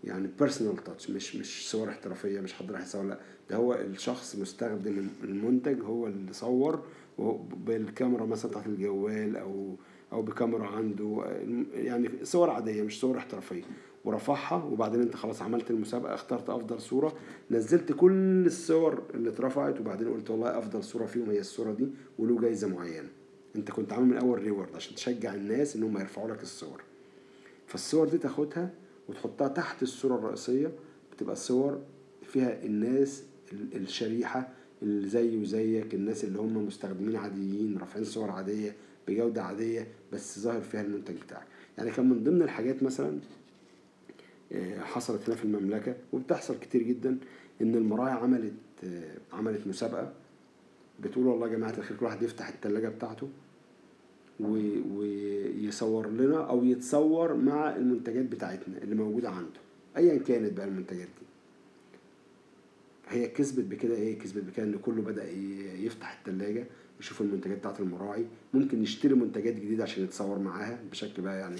يعني 0.04 0.28
personal 0.38 0.76
touch 0.76 1.10
مش 1.10 1.36
مش 1.36 1.70
صور 1.70 1.88
احترافية 1.88 2.40
مش 2.40 2.52
حد 2.52 2.70
راح 2.72 2.82
يصور. 2.82 3.04
لا 3.04 3.18
ده 3.50 3.56
هو 3.56 3.74
الشخص 3.74 4.36
مستخدم 4.36 5.08
المنتج 5.24 5.82
هو 5.82 6.06
اللي 6.06 6.32
صور 6.32 6.82
بالكاميرا 7.66 8.26
مثلا 8.26 8.50
بتاعت 8.50 8.66
الجوال 8.66 9.36
أو 9.36 9.76
أو 10.12 10.22
بكاميرا 10.22 10.66
عنده. 10.66 11.24
يعني 11.74 12.08
صور 12.22 12.50
عادية 12.50 12.82
مش 12.82 13.00
صور 13.00 13.18
احترافية. 13.18 13.62
ورفعها 14.04 14.64
وبعدين 14.64 15.00
أنت 15.00 15.16
خلاص 15.16 15.42
عملت 15.42 15.70
المسابقة 15.70 16.14
اخترت 16.14 16.50
أفضل 16.50 16.80
صورة. 16.80 17.12
نزلت 17.50 17.92
كل 17.92 18.46
الصور 18.46 19.02
اللي 19.14 19.30
اترفعت 19.30 19.80
وبعدين 19.80 20.08
قلت 20.08 20.30
والله 20.30 20.58
أفضل 20.58 20.84
صورة 20.84 21.06
فيهم 21.06 21.30
هي 21.30 21.40
الصورة 21.40 21.72
دي 21.72 21.88
وله 22.18 22.40
جايزة 22.40 22.68
معينة. 22.68 23.08
أنت 23.56 23.70
كنت 23.70 23.92
عامل 23.92 24.06
من 24.06 24.16
أول 24.16 24.42
ريورد 24.42 24.76
عشان 24.76 24.94
تشجع 24.94 25.34
الناس 25.34 25.76
انهم 25.76 25.98
يرفعوا 25.98 26.28
لك 26.30 26.42
الصور. 26.42 26.82
فالصور 27.66 28.08
دي 28.08 28.18
تاخدها 28.18 28.70
وتحطها 29.08 29.48
تحت 29.48 29.82
الصورة 29.82 30.14
الرئيسية 30.14 30.72
بتبقى 31.12 31.36
صور 31.36 31.78
فيها 32.22 32.64
الناس 32.64 33.22
الشريحة 33.74 34.48
اللي 34.82 35.08
زي 35.08 35.36
وزيك 35.36 35.94
الناس 35.94 36.24
اللي 36.24 36.38
هم 36.38 36.66
مستخدمين 36.66 37.16
عاديين 37.16 37.78
رافعين 37.78 38.04
صور 38.04 38.30
عادية 38.30 38.74
بجودة 39.08 39.42
عادية 39.42 39.86
بس 40.12 40.38
ظاهر 40.38 40.60
فيها 40.60 40.80
المنتج 40.82 41.14
بتاعك. 41.14 41.46
يعني 41.78 41.90
كان 41.90 42.08
من 42.08 42.24
ضمن 42.24 42.42
الحاجات 42.42 42.82
مثلا 42.82 43.18
آه، 44.52 44.80
حصلت 44.80 45.26
هنا 45.28 45.36
في 45.36 45.44
المملكة 45.44 45.94
وبتحصل 46.12 46.58
كتير 46.58 46.82
جدا 46.82 47.18
إن 47.62 47.74
المراعي 47.74 48.12
عملت 48.12 48.52
آه، 48.84 49.14
عملت 49.32 49.66
مسابقة 49.66 50.12
بتقول 51.02 51.26
والله 51.26 51.46
يا 51.48 51.52
جماعة 51.52 51.74
الخير 51.78 51.96
كل 51.96 52.04
واحد 52.06 52.22
يفتح 52.22 52.48
الثلاجه 52.48 52.88
بتاعته 52.88 53.28
ويصور 54.40 56.08
لنا 56.08 56.50
أو 56.50 56.64
يتصور 56.64 57.34
مع 57.34 57.76
المنتجات 57.76 58.24
بتاعتنا 58.24 58.78
اللي 58.82 58.94
موجودة 58.94 59.28
عنده. 59.30 59.60
ايا 59.96 60.18
كانت 60.18 60.52
بقى 60.52 60.66
المنتجات 60.66 61.08
دي. 61.20 61.26
هي 63.12 63.28
كسبت 63.28 63.64
بكده 63.64 63.94
إيه؟ 63.94 64.18
كسبت 64.18 64.44
بكده 64.44 64.66
إن 64.66 64.78
كله 64.78 65.02
بدأ 65.02 65.30
يفتح 65.78 66.18
الثلاجه 66.18 66.66
يشوف 67.00 67.20
المنتجات 67.20 67.58
بتاعت 67.58 67.80
المراعي. 67.80 68.26
ممكن 68.54 68.80
نشتري 68.80 69.14
منتجات 69.14 69.54
جديدة 69.54 69.82
عشان 69.82 70.04
نتصور 70.04 70.38
معاها 70.38 70.78
بشكل 70.90 71.22
بقى 71.22 71.38
يعني 71.38 71.56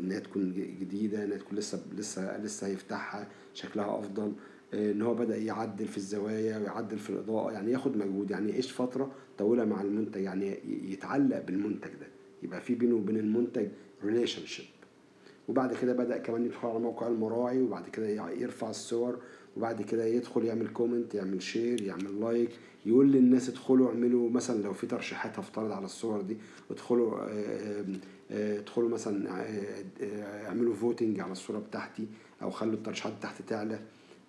إنها 0.00 0.18
تكون 0.18 0.52
جديدة 0.80 1.24
إنها 1.24 1.36
تكون 1.36 1.58
لسه 1.58 1.80
لسه 1.96 2.38
لسه 2.42 2.66
هيفتحها 2.66 3.28
شكلها 3.54 3.98
أفضل. 3.98 4.32
آه، 4.74 4.92
إن 4.92 5.02
هو 5.02 5.14
بدأ 5.14 5.36
يعدل 5.36 5.86
في 5.88 5.96
الزوايا 5.96 6.58
ويعدل 6.58 6.98
في 6.98 7.10
الإضاءة 7.10 7.52
يعني 7.52 7.72
ياخد 7.72 7.96
مجهود 7.96 8.30
يعني 8.30 8.50
يعيش 8.50 8.72
فترة 8.72 9.12
طويلة 9.38 9.64
مع 9.64 9.82
المنتج 9.82 10.20
يعني 10.22 10.58
يتعلق 10.92 11.44
بالمنتج 11.44 11.90
ده. 11.90 12.06
يبقى 12.42 12.60
في 12.60 12.74
بينه 12.74 12.94
وبين 12.94 13.16
المنتج 13.16 13.68
relationship 14.04 14.66
وبعد 15.48 15.74
كده 15.74 15.92
بدأ 15.92 16.18
كمان 16.18 16.44
يدخل 16.44 16.68
على 16.68 16.78
موقع 16.78 17.08
المراعي 17.08 17.62
وبعد 17.62 17.88
كده 17.88 18.06
يرفع 18.30 18.70
الصور. 18.70 19.18
وبعد 19.58 19.82
كده 19.82 20.04
يدخل 20.04 20.44
يعمل 20.44 20.68
comment 20.68 21.14
يعمل 21.14 21.42
share 21.42 21.82
يعمل 21.82 22.20
like 22.20 22.50
يقول 22.86 23.12
للناس 23.12 23.48
ادخلوا 23.48 23.88
اعملوا 23.88 24.30
مثلا 24.30 24.62
لو 24.62 24.72
في 24.72 24.86
ترشيحات 24.86 25.38
هفترض 25.38 25.72
على 25.72 25.84
الصور 25.84 26.20
دي 26.20 26.36
ادخلوا 26.70 27.18
آه، 27.22 27.84
آه، 28.30 28.58
ادخلوا 28.58 28.88
مثلا 28.88 29.44
اعملوا 30.46 30.74
voting 30.74 31.20
على 31.20 31.32
الصورة 31.32 31.58
بتاعتي 31.58 32.06
أو 32.42 32.50
خلوا 32.50 32.74
الترشيحات 32.74 33.12
تحت 33.22 33.42
تعلى. 33.42 33.78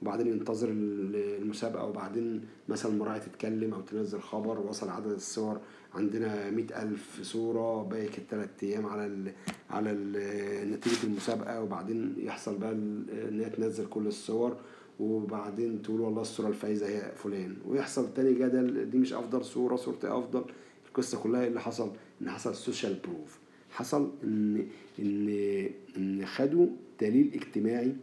وبعدين 0.01 0.27
ينتظر 0.27 0.69
المسابقة 0.71 1.85
وبعدين 1.85 2.41
مثلا 2.69 2.91
المراعي 2.91 3.19
تتكلم 3.19 3.73
أو 3.73 3.81
تنزل 3.81 4.19
خبر 4.19 4.59
وصل 4.59 4.89
عدد 4.89 5.11
الصور. 5.11 5.59
عندنا 5.95 6.49
مئة 6.49 6.81
ألف 6.81 7.19
صورة 7.21 7.83
باقي 7.83 8.17
التلات 8.17 8.63
أيام 8.63 8.85
على 8.85 9.05
ال 9.05 9.31
على 9.69 9.91
ال 9.91 10.71
نتيجة 10.71 11.03
المسابقة. 11.03 11.61
وبعدين 11.61 12.15
يحصل 12.17 12.57
بقى 12.57 12.71
إن 12.71 13.39
هي 13.43 13.49
تنزل 13.49 13.85
كل 13.85 14.07
الصور. 14.07 14.57
وبعدين 14.99 15.81
تقول 15.81 16.01
والله 16.01 16.21
الصورة 16.21 16.47
الفايزة 16.47 16.87
هي 16.87 17.11
فلان. 17.15 17.55
ويحصل 17.67 18.13
تاني 18.13 18.33
جدل 18.33 18.89
دي 18.89 18.97
مش 18.97 19.13
أفضل 19.13 19.45
صورة 19.45 19.75
صورتي 19.75 20.07
أفضل. 20.07 20.43
القصة 20.87 21.19
كلها 21.23 21.47
اللي 21.47 21.61
حصل؟ 21.61 21.91
إن 22.21 22.29
حصل 22.29 22.55
social 22.55 22.99
proof 23.07 23.39
حصل 23.71 24.11
إن 24.23 24.67
إن 24.99 25.29
إن 25.97 26.25
خدوا 26.25 26.67
دليل 27.01 27.31
اجتماعي 27.33 27.95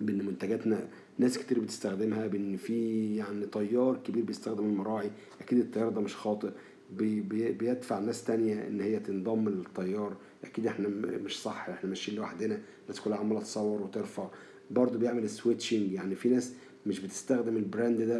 بإن 0.00 0.26
منتجاتنا 0.26 0.88
ناس 1.18 1.38
كتير 1.38 1.60
بتستخدمها 1.60 2.26
بإن 2.26 2.56
في 2.56 3.16
يعني 3.16 3.46
تيار 3.46 3.96
كبير 4.04 4.24
بيستخدم 4.24 4.64
المراعي. 4.64 5.10
أكيد 5.40 5.58
التيار 5.58 5.88
ده 5.88 6.00
مش 6.00 6.16
خاطئ. 6.16 6.50
بي 6.96 7.20
بيدفع 7.52 7.98
ناس 7.98 8.24
تانية 8.24 8.66
إن 8.66 8.80
هي 8.80 8.98
تنضم 9.00 9.48
للتيار. 9.48 10.16
أكيد 10.44 10.66
إحنا 10.66 10.88
مش 10.88 11.42
صح 11.42 11.68
إحنا 11.68 11.88
ماشيين 11.88 12.18
لوحدنا. 12.18 12.60
الناس 12.82 13.00
كلها 13.00 13.18
عمالة 13.18 13.40
تصور 13.40 13.82
وترفع. 13.82 14.28
برضه 14.70 14.98
بيعمل 14.98 15.30
switching 15.30 15.92
يعني 15.92 16.14
في 16.14 16.28
ناس 16.28 16.52
مش 16.86 17.00
بتستخدم 17.00 17.56
ال 17.56 17.64
brand 17.64 18.02
ده 18.02 18.18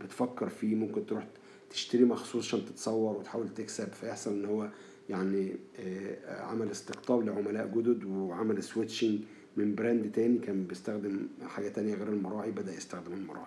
بتفكر 0.00 0.48
فيه. 0.48 0.74
ممكن 0.74 1.06
تروح 1.06 1.26
تشتري 1.70 2.04
مخصوص 2.04 2.44
عشان 2.46 2.64
تتصور 2.64 3.16
وتحاول 3.16 3.48
تكسب. 3.48 3.92
فيحصل 3.92 4.32
إن 4.32 4.44
هو 4.44 4.68
يعني 5.10 5.56
آه، 5.80 6.40
عمل 6.42 6.70
استقطاب 6.70 7.26
لعملاء 7.26 7.66
جدد 7.66 8.04
وعمل 8.04 8.62
switching 8.62 9.20
من 9.56 9.74
brand 9.74 10.12
تاني 10.12 10.38
كان 10.38 10.64
بيستخدم 10.64 11.28
حاجة 11.46 11.68
تانية 11.68 11.94
غير 11.94 12.08
المراعي 12.08 12.50
بدأ 12.50 12.74
يستخدم 12.74 13.12
المراعي. 13.12 13.46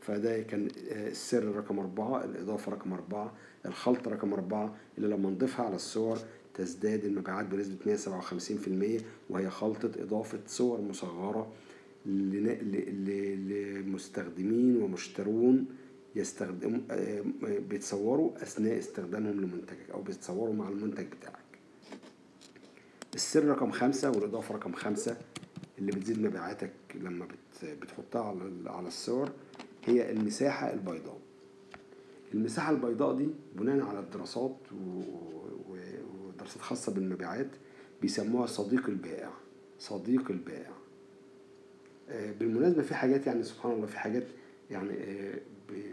فده 0.00 0.42
كان 0.42 0.68
آه، 0.90 1.08
السر 1.08 1.44
رقم 1.44 1.78
أربعة 1.78 2.24
الإضافة 2.24 2.72
رقم 2.72 2.92
أربعة 2.92 3.32
الخلطة 3.66 4.10
رقم 4.10 4.32
أربعة 4.32 4.76
اللي 4.98 5.08
لما 5.08 5.30
نضيفها 5.30 5.66
على 5.66 5.74
الصور 5.76 6.18
تزداد 6.54 7.04
المبيعات 7.04 7.46
بنسبة 7.46 7.96
157% 8.98 9.02
وهي 9.30 9.50
خلطة 9.50 9.90
إضافة 10.02 10.38
صور 10.46 10.80
مصغرة 10.80 11.52
لمستخدمين 13.46 14.82
ومشترون 14.82 15.66
يستخدم 16.16 16.82
بيتصوروا 17.42 18.42
أثناء 18.42 18.78
استخدامهم 18.78 19.40
لمنتجك 19.40 19.90
أو 19.94 20.02
بيتصوروا 20.02 20.54
مع 20.54 20.68
المنتج 20.68 21.06
بتاعك. 21.06 21.36
السر 23.14 23.44
رقم 23.44 23.70
خمسة 23.70 24.10
والإضافة 24.10 24.54
رقم 24.54 24.72
خمسة 24.72 25.16
اللي 25.78 25.92
بتزيد 25.92 26.22
مبيعاتك 26.22 26.72
لما 26.94 27.28
بتحطها 27.62 28.22
على 28.22 28.70
على 28.70 28.88
الصور 28.88 29.30
هي 29.84 30.12
المساحة 30.12 30.72
البيضاء. 30.72 31.18
المساحة 32.34 32.70
البيضاء 32.70 33.16
دي 33.16 33.28
بناء 33.56 33.80
على 33.80 33.98
الدراسات 33.98 34.56
ودراسات 35.68 36.62
خاصة 36.62 36.92
بالمبيعات 36.92 37.50
بيسموها 38.02 38.46
صديق 38.46 38.88
البائع. 38.88 39.30
صديق 39.78 40.30
البائع. 40.30 40.72
بالمناسبة 42.10 42.82
في 42.82 42.94
حاجات 42.94 43.26
يعني 43.26 43.42
سبحان 43.42 43.72
الله 43.72 43.86
في 43.86 43.98
حاجات 43.98 44.24
يعني 44.70 44.90
آه، 44.92 45.38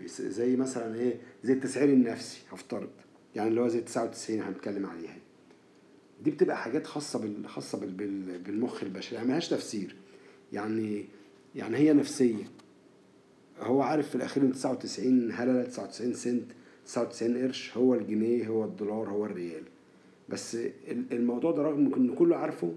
زي 0.07 0.55
مثلا 0.55 0.95
إيه 0.95 1.17
زي 1.43 1.53
التسعير 1.53 1.89
النفسي 1.89 2.39
هفترض 2.51 2.89
يعني 3.35 3.49
اللي 3.49 3.61
هو 3.61 3.67
زي 3.67 3.81
99 3.81 4.41
هنتكلم 4.41 4.85
عليها. 4.85 5.17
دي 6.23 6.31
بتبقى 6.31 6.57
حاجات 6.57 6.87
خاصة 6.87 7.19
بال... 7.19 7.47
خاصة 7.49 7.79
بال... 7.79 7.91
بال... 7.91 8.39
بالمخ 8.39 8.83
البشري 8.83 9.15
يعني 9.15 9.27
ملهاش 9.27 9.49
تفسير. 9.49 9.95
يعني 10.53 11.05
يعني 11.55 11.77
هي 11.77 11.93
نفسية. 11.93 12.43
هو 13.59 13.81
عارف 13.81 14.09
في 14.09 14.15
الأخير 14.15 14.43
إن 14.43 14.51
99 14.51 15.31
هللة 15.31 15.63
99 15.63 16.13
سنت 16.13 16.51
99 16.85 17.37
قرش 17.37 17.77
هو 17.77 17.95
الجنيه 17.95 18.47
هو 18.47 18.65
الدولار 18.65 19.09
هو 19.09 19.25
الريال. 19.25 19.63
بس 20.33 20.57
الموضوع 21.11 21.51
ده 21.51 21.61
رغم 21.63 21.93
إن 21.93 22.15
كله 22.15 22.35
عارفه 22.35 22.73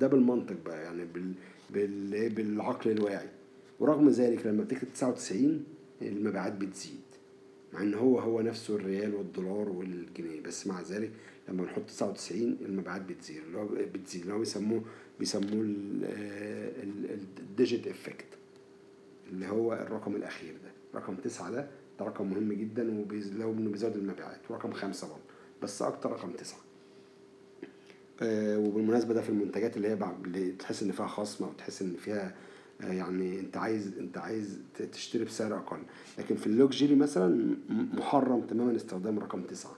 ده 0.00 0.06
بالمنطق 0.06 0.56
بقى 0.66 0.82
يعني 0.82 1.04
بال... 1.04 1.32
بال... 1.70 2.28
بالعقل 2.30 2.90
الواعي. 2.90 3.28
ورغم 3.80 4.08
ذلك 4.08 4.46
لما 4.46 4.62
بتكتب 4.64 4.88
99 4.94 5.64
المبيعات 6.02 6.52
بتزيد 6.52 7.00
مع 7.72 7.82
إن 7.82 7.94
هو 7.94 8.18
هو 8.18 8.40
نفسه 8.40 8.76
الريال 8.76 9.14
والدولار 9.14 9.68
والجنيه. 9.68 10.40
بس 10.40 10.66
مع 10.66 10.80
ذلك 10.82 11.10
لما 11.48 11.62
بنحط 11.62 11.82
99 11.82 12.56
المبيعات 12.64 13.02
بتزيد 13.02 13.42
اللي 13.46 13.58
هو 13.58 13.66
بتزيد 13.94 14.22
اللي 14.22 14.34
هو 14.34 14.38
بيسموه 14.38 14.82
بيسموه 15.20 15.64
ال 17.40 17.48
digit 17.48 17.86
effect 17.86 18.26
اللي 19.32 19.46
هو 19.48 19.72
الرقم 19.72 20.16
الأخير 20.16 20.52
ده. 20.64 20.98
رقم 21.00 21.14
تسعة 21.14 21.50
ده 21.50 21.68
ده 21.98 22.04
رقم 22.06 22.30
مهم 22.30 22.52
جدا 22.52 22.82
ولو 22.90 23.52
بيزود 23.52 23.96
المبيعات. 23.96 24.40
ورقم 24.50 24.72
خمسة 24.72 25.06
برضه 25.08 25.20
بس 25.62 25.82
أكتر 25.82 26.10
رقم 26.12 26.30
تسعة. 26.30 26.60
آه 28.22 28.58
وبالمناسبة 28.58 29.14
ده 29.14 29.22
في 29.22 29.28
المنتجات 29.28 29.76
اللي 29.76 29.88
هي 29.88 29.98
اللي 30.24 30.52
تحس 30.52 30.82
إن 30.82 30.92
فيها 30.92 31.06
خصم 31.06 31.44
أو 31.44 31.52
تحس 31.52 31.82
إن 31.82 31.96
فيها 31.96 32.34
آه 32.80 32.92
يعني 32.92 33.40
أنت 33.40 33.56
عايز 33.56 33.98
أنت 33.98 34.18
عايز 34.18 34.58
تشتري 34.92 35.24
بسعر 35.24 35.56
أقل. 35.56 35.82
لكن 36.18 36.36
في 36.36 36.46
ال 36.46 36.53
luxury 36.53 36.94
مثلا 36.94 37.56
محرم 37.70 38.40
تماما 38.40 38.76
استخدام 38.76 39.18
رقم 39.18 39.42
تسعة. 39.42 39.76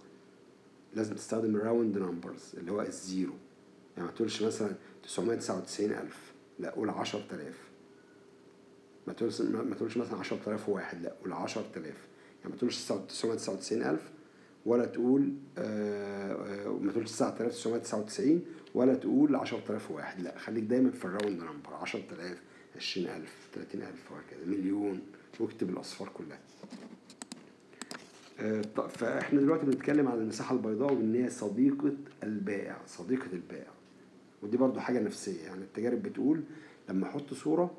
لازم 0.94 1.14
تستخدم 1.14 1.56
ال 1.56 1.63
round 1.63 1.98
numbers 1.98 2.52
اللي 2.56 2.72
هو 2.72 2.82
ال 2.82 2.91
zero. 2.91 3.34
يعني 3.96 4.08
ما 4.08 4.14
تقولش 4.14 4.42
مثلا 4.42 4.70
999 5.02 5.90
ألف. 5.90 6.32
لا 6.58 6.70
قول 6.70 6.90
10000 6.90 7.68
ما 9.06 9.12
تقولش 9.12 9.40
ما 9.40 9.74
تقولش 9.74 9.96
مثلا 9.96 10.18
10000 10.18 10.68
واحد. 10.68 11.02
لا 11.02 11.14
قول 11.22 11.32
10000 11.32 11.76
يعني 11.84 11.94
ما 12.44 12.56
تقولش 12.56 12.84
999 12.84 13.82
ألف. 13.82 14.10
ولا 14.68 14.84
تقول 14.86 15.32
آه 15.58 16.68
ما 16.80 16.92
تقولش 16.92 17.10
9999 17.10 18.42
ولا 18.74 18.94
تقول 18.94 19.36
10000 19.36 19.90
واحد. 19.90 20.20
لا 20.20 20.38
خليك 20.38 20.64
دايما 20.64 20.90
في 20.90 21.04
ال 21.04 21.11
round 21.11 21.42
number 21.42 21.74
10000 21.74 22.42
20000 22.76 23.48
30000 23.54 24.12
وهكذا 24.12 24.46
مليون. 24.46 25.00
واكتب 25.40 25.70
الأصفار 25.70 26.08
كلها. 26.08 26.38
فإحنا 28.88 29.40
دلوقتي 29.40 29.66
بنتكلم 29.66 30.08
عن 30.08 30.18
المساحة 30.18 30.54
البيضاء 30.56 30.92
وإن 30.92 31.14
هي 31.14 31.30
صديقة 31.30 31.92
البائع 32.22 32.78
صديقة 32.86 33.32
البائع. 33.32 33.70
ودي 34.42 34.56
برضو 34.56 34.80
حاجة 34.80 35.00
نفسية 35.00 35.42
يعني 35.42 35.62
التجارب 35.62 36.02
بتقول 36.02 36.42
لما 36.88 37.06
أحط 37.06 37.34
صورة 37.34 37.70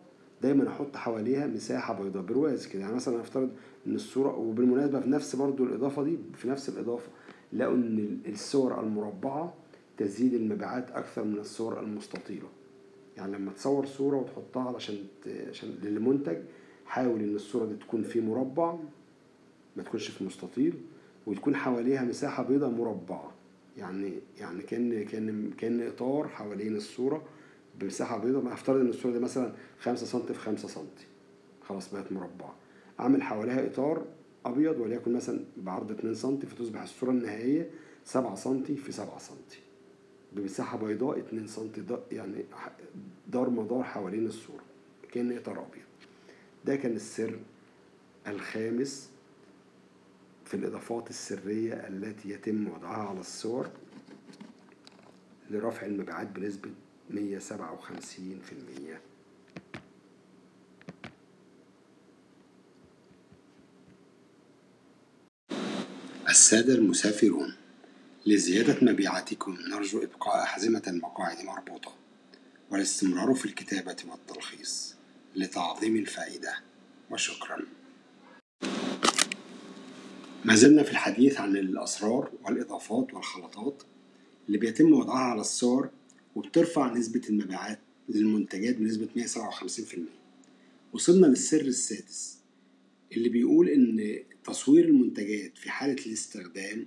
دايما 0.43 0.67
أحط 0.69 0.95
حواليها 0.95 1.47
مساحة 1.47 2.03
بيضاء. 2.03 2.23
برواز 2.23 2.67
كده. 2.67 2.81
يعني 2.81 2.95
مثلا 2.95 3.21
افترض 3.21 3.49
إن 3.87 3.95
الصورة 3.95 4.37
وبالمناسبة 4.37 4.99
في 4.99 5.09
نفس 5.09 5.35
برضو 5.35 5.63
الإضافة 5.63 6.03
دي 6.03 6.17
في 6.35 6.47
نفس 6.49 6.69
الإضافة 6.69 7.09
لقوا 7.53 7.73
إن 7.75 8.17
الصور 8.27 8.79
المربعة 8.79 9.53
تزيد 9.97 10.33
المبيعات 10.33 10.91
أكثر 10.91 11.23
من 11.23 11.37
الصور 11.37 11.79
المستطيلة. 11.79 12.47
يعني 13.17 13.37
لما 13.37 13.51
تصور 13.51 13.85
صورة 13.85 14.17
وتحطها 14.17 14.67
علشان 14.67 14.95
عشان 15.49 15.69
للمنتج 15.83 16.37
حاول 16.85 17.19
إن 17.19 17.35
الصورة 17.35 17.65
دي 17.65 17.75
تكون 17.75 18.03
في 18.03 18.21
مربع 18.21 18.75
ما 19.77 19.83
تكونش 19.83 20.07
في 20.09 20.23
مستطيل 20.23 20.73
وتكون 21.27 21.55
حواليها 21.55 22.03
مساحة 22.03 22.43
بيضاء 22.43 22.69
مربعة. 22.69 23.31
يعني 23.77 24.13
يعني 24.39 24.61
كأن 24.61 25.05
كأن 25.05 25.51
كأن 25.57 25.87
إطار 25.87 26.27
حوالين 26.27 26.75
الصورة 26.75 27.21
بمساحة 27.79 28.17
بيضاء 28.17 28.43
ما 28.43 28.53
أفترض 28.53 28.79
إن 28.79 28.87
الصورة 28.89 29.13
دي 29.13 29.19
مثلا 29.19 29.53
خمسة 29.79 30.05
سنتي 30.05 30.33
في 30.33 30.39
خمسة 30.39 30.67
سنتي. 30.67 31.05
خلاص 31.63 31.93
بقت 31.93 32.11
مربعة. 32.11 32.55
أعمل 32.99 33.23
حواليها 33.23 33.65
إطار 33.65 34.05
أبيض 34.45 34.79
وليكن 34.79 35.13
مثلا 35.13 35.39
بعرض 35.57 35.91
اتنين 35.91 36.15
سنتي 36.15 36.47
فتصبح 36.47 36.81
الصورة 36.81 37.11
النهائية 37.11 37.69
سبعة 38.05 38.35
سنتي 38.35 38.75
في 38.75 38.91
سبعة 38.91 39.17
سنتي. 39.19 39.59
بمساحة 40.33 40.77
بيضاء 40.77 41.19
اتنين 41.19 41.47
سنتي 41.47 41.83
يعني 42.11 42.45
دار 43.27 43.49
مدار 43.49 43.83
حوالين 43.83 44.25
الصورة 44.25 44.63
كأن 45.11 45.37
إطار 45.37 45.59
أبيض. 45.59 45.83
ده 46.65 46.75
كان 46.75 46.95
السر 46.95 47.39
الخامس 48.27 49.09
في 50.45 50.53
الإضافات 50.53 51.09
السرية 51.09 51.73
التي 51.73 52.29
يتم 52.29 52.67
وضعها 52.67 53.09
على 53.09 53.19
الصور 53.19 53.69
لرفع 55.51 55.85
المبيعات 55.85 56.27
بنسبة 56.27 56.69
157% 57.09 57.13
السادة 66.29 66.73
المسافرون 66.73 67.55
لزيادة 68.25 68.77
مبيعاتكم 68.81 69.57
نرجو 69.71 70.03
إبقاء 70.03 70.43
أحزمة 70.43 70.83
المقاعد 70.87 71.45
مربوطة 71.45 71.95
والاستمرار 72.71 73.33
في 73.33 73.45
الكتابة 73.45 73.97
والتلخيص 74.07 74.95
لتعظيم 75.35 75.95
الفائدة 75.95 76.53
وشكراً. 77.11 77.65
ما 80.45 80.55
زلنا 80.55 80.83
في 80.83 80.91
الحديث 80.91 81.39
عن 81.39 81.57
الأسرار 81.57 82.31
والإضافات 82.43 83.13
والخلطات 83.13 83.83
اللي 84.47 84.57
بيتم 84.57 84.93
وضعها 84.93 85.31
على 85.31 85.41
الصور 85.41 85.89
وبترفع 86.35 86.93
نسبة 86.93 87.21
المبيعات 87.29 87.79
للمنتجات 88.09 88.75
بنسبة 88.75 89.07
157% 89.17 89.97
وصلنا 90.93 91.27
للسر 91.27 91.61
السادس 91.61 92.37
اللي 93.11 93.29
بيقول 93.29 93.69
إن 93.69 94.19
تصوير 94.43 94.85
المنتجات 94.85 95.57
في 95.57 95.69
حالة 95.69 96.05
الاستخدام 96.05 96.85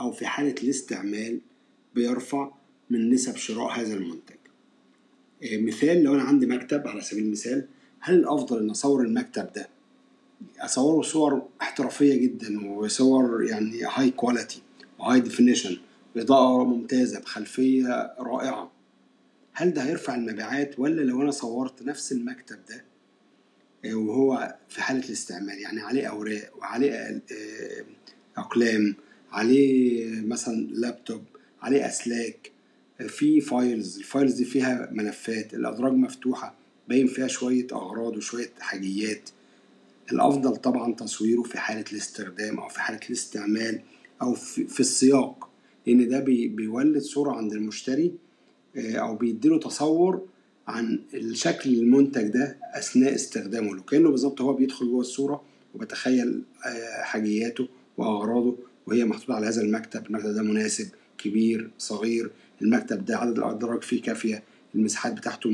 أو 0.00 0.12
في 0.12 0.26
حالة 0.26 0.54
الاستعمال 0.62 1.40
بيرفع 1.94 2.50
من 2.90 3.10
نسب 3.10 3.36
شراء 3.36 3.80
هذا 3.80 3.94
المنتج. 3.94 4.36
مثال 5.42 6.02
لو 6.02 6.14
أنا 6.14 6.22
عندي 6.22 6.46
مكتب 6.46 6.88
على 6.88 7.00
سبيل 7.00 7.24
المثال 7.24 7.68
هل 8.00 8.14
الأفضل 8.14 8.58
إن 8.58 8.70
أصور 8.70 9.02
المكتب 9.02 9.52
ده؟ 9.52 9.68
أصوره 10.60 11.02
صور 11.02 11.48
احترافية 11.62 12.14
جدا 12.14 12.68
وصور 12.68 13.44
يعني 13.44 13.82
high 13.84 14.10
quality 14.10 14.62
و 14.98 15.20
high 15.20 15.36
definition 15.36 15.76
باضاءه 16.16 16.64
ممتازة 16.64 17.20
بخلفية 17.20 18.14
رائعة. 18.18 18.72
هل 19.52 19.72
ده 19.72 19.82
هيرفع 19.82 20.14
المبيعات 20.14 20.78
ولا 20.78 21.02
لو 21.02 21.22
أنا 21.22 21.30
صورت 21.30 21.82
نفس 21.82 22.12
المكتب 22.12 22.58
ده 22.68 22.84
وهو 23.94 24.56
في 24.68 24.82
حالة 24.82 25.04
الاستعمال؟ 25.06 25.58
يعني 25.58 25.80
عليه 25.80 26.06
أوراق 26.06 26.50
وعليه 26.58 27.22
أقلام 28.36 28.94
عليه 29.32 30.20
مثلا 30.26 30.54
لابتوب 30.70 31.24
عليه 31.62 31.86
أسلاك 31.86 32.52
في 33.08 33.40
files 33.40 33.98
ال 33.98 34.04
files 34.04 34.32
دي 34.34 34.44
فيها 34.44 34.88
ملفات 34.92 35.54
الأدراج 35.54 35.92
مفتوحة 35.92 36.54
باين 36.88 37.06
فيها 37.06 37.26
شوية 37.26 37.66
أغراض 37.72 38.16
وشوية 38.16 38.50
حاجيات. 38.60 39.30
الأفضل 40.12 40.56
طبعا 40.56 40.94
تصويره 40.94 41.42
في 41.42 41.58
حالة 41.58 41.84
الاستخدام 41.92 42.58
أو 42.60 42.68
في 42.68 42.80
حالة 42.80 43.00
الاستعمال 43.06 43.80
أو 44.22 44.34
في 44.34 44.80
السياق. 44.80 45.48
لأن 45.86 46.08
ده 46.08 46.20
بيولد 46.20 46.98
صورة 46.98 47.32
عند 47.32 47.52
المشتري 47.52 48.12
أو 48.76 49.16
بيديله 49.16 49.58
تصور 49.58 50.26
عن 50.68 50.98
الشكل 51.14 51.70
المنتج 51.74 52.28
ده 52.28 52.56
أثناء 52.74 53.14
استخدامه 53.14 53.74
له. 53.74 53.82
كأنه 53.82 54.10
بالظبط 54.10 54.40
هو 54.40 54.52
بيدخل 54.52 54.86
جوه 54.86 55.00
الصورة 55.00 55.42
وبتخيل 55.74 56.42
حاجياته 57.02 57.68
وأغراضه 57.96 58.56
وهي 58.86 59.04
محطوطة 59.04 59.34
على 59.34 59.46
هذا 59.46 59.62
المكتب. 59.62 60.06
المكتب 60.06 60.34
ده 60.34 60.42
مناسب 60.42 60.88
كبير 61.18 61.70
صغير. 61.78 62.30
المكتب 62.62 63.04
ده 63.04 63.18
عدد 63.18 63.38
الأدراج 63.38 63.82
فيه 63.82 64.02
كافية. 64.02 64.42
المساحات 64.74 65.12
بتاعته 65.12 65.50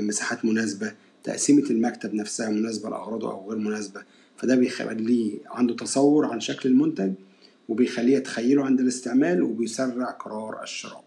مساحات 0.00 0.44
مناسبة. 0.44 0.92
تقسيمة 1.24 1.70
المكتب 1.70 2.14
نفسها 2.14 2.50
مناسبة 2.50 2.90
لأغراضه 2.90 3.32
أو 3.32 3.50
غير 3.50 3.58
مناسبة. 3.58 4.02
فده 4.36 4.56
بيخليه 4.56 5.38
عنده 5.46 5.74
تصور 5.74 6.26
عن 6.26 6.40
شكل 6.40 6.68
المنتج 6.68 7.12
وبيخليه 7.68 8.16
يتخيله 8.16 8.64
عند 8.64 8.80
الاستعمال 8.80 9.42
وبيسرع 9.42 10.10
قرار 10.10 10.62
الشراء. 10.62 11.04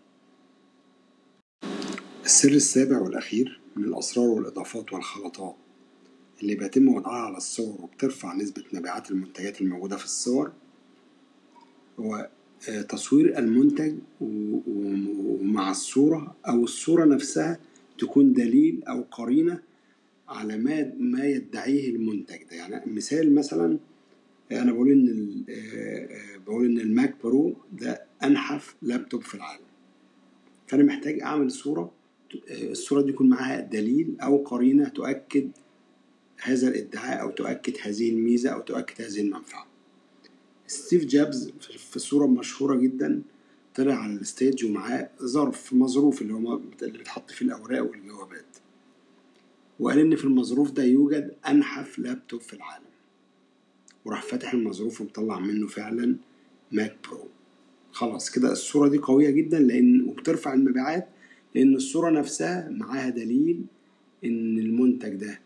السر 2.26 2.52
السابع 2.52 3.00
والأخير 3.02 3.60
من 3.76 3.84
الأسرار 3.84 4.28
والإضافات 4.28 4.94
والخلطات 4.94 5.56
اللي 6.42 6.56
بيتم 6.56 6.88
وضعها 6.88 7.26
على 7.26 7.38
الصور 7.38 7.82
وبترفع 7.82 8.36
نسبة 8.36 8.64
مبيعات 8.74 9.12
المنتجات 9.12 9.62
الموجودة 9.62 9.98
في 9.98 10.06
الصور 10.06 10.52
هو 12.00 12.30
تصوير 12.90 13.38
المنتج 13.40 13.96
ومع 14.22 15.72
الصورة 15.72 16.36
أو 16.48 16.64
الصورة 16.64 17.06
نفسها 17.06 17.60
تكون 18.00 18.34
دليل 18.34 18.84
أو 18.84 19.02
قرينة 19.12 19.60
على 20.30 20.58
ما 20.58 20.94
ما 21.00 21.26
يدعيه 21.26 21.90
المنتج 21.96 22.44
ده. 22.44 22.56
يعني 22.56 22.92
مثال 22.92 23.36
مثلا 23.36 23.78
أنا 24.52 24.72
بقول 24.72 24.92
إن 24.92 25.44
بقول 26.52 26.66
إن 26.66 26.80
الماك 26.80 27.16
برو 27.24 27.56
ده 27.74 28.04
أنحف 28.24 28.76
لابتوب 28.82 29.22
في 29.22 29.36
العالم. 29.36 29.64
فأنا 30.68 30.84
محتاج 30.84 31.22
أعمل 31.22 31.52
صورة 31.52 31.92
الصورة 32.50 33.02
دي 33.02 33.10
يكون 33.10 33.30
معاها 33.30 33.60
دليل 33.62 34.16
أو 34.22 34.38
قرينة 34.38 34.90
تؤكد 34.90 35.50
هذا 36.42 36.68
الإدعاء 36.68 37.22
أو 37.22 37.32
تؤكد 37.32 37.74
هذه 37.82 38.10
الميزة 38.10 38.50
أو 38.50 38.62
تؤكد 38.62 39.02
هذه 39.02 39.22
المنفعة. 39.22 39.68
ستيف 40.68 41.06
جابز 41.06 41.52
في 41.78 42.00
صورة 42.00 42.28
مشهورة 42.28 42.76
جدا 42.76 43.22
طلع 43.76 43.94
على 43.96 44.14
ال 44.14 44.23
stage 44.23 44.66
ومعاه 44.66 45.10
ظرف 45.22 45.74
مظروف 45.74 46.22
اللي 46.22 46.34
هو 46.34 46.60
اللي 46.82 46.98
بيتحط 46.98 47.32
فيه 47.32 47.46
الأوراق 47.46 47.90
والجوابات 47.90 48.58
وقال 49.80 50.00
إن 50.00 50.16
في 50.16 50.24
المظروف 50.26 50.72
ده 50.72 50.84
يوجد 50.84 51.36
أنحف 51.48 52.00
لابتوب 52.00 52.42
في 52.42 52.54
العالم. 52.54 52.86
وراح 54.06 54.22
فاتح 54.24 54.54
المظروف 54.54 55.02
ومطلع 55.02 55.40
منه 55.40 55.68
فعلا 55.68 56.16
Mac 56.72 56.96
Pro 57.10 57.28
خلاص 57.92 58.30
كده 58.32 58.52
الصورة 58.52 58.90
دي 58.90 58.98
قوية 58.98 59.30
جدا 59.30 59.60
لأن 59.60 60.02
وبترفع 60.02 60.54
المبيعات 60.54 61.08
لأن 61.56 61.76
الصورة 61.76 62.10
نفسها 62.10 62.70
معاها 62.70 63.10
دليل 63.10 63.62
إن 64.26 64.60
المنتج 64.60 65.16
ده 65.16 65.40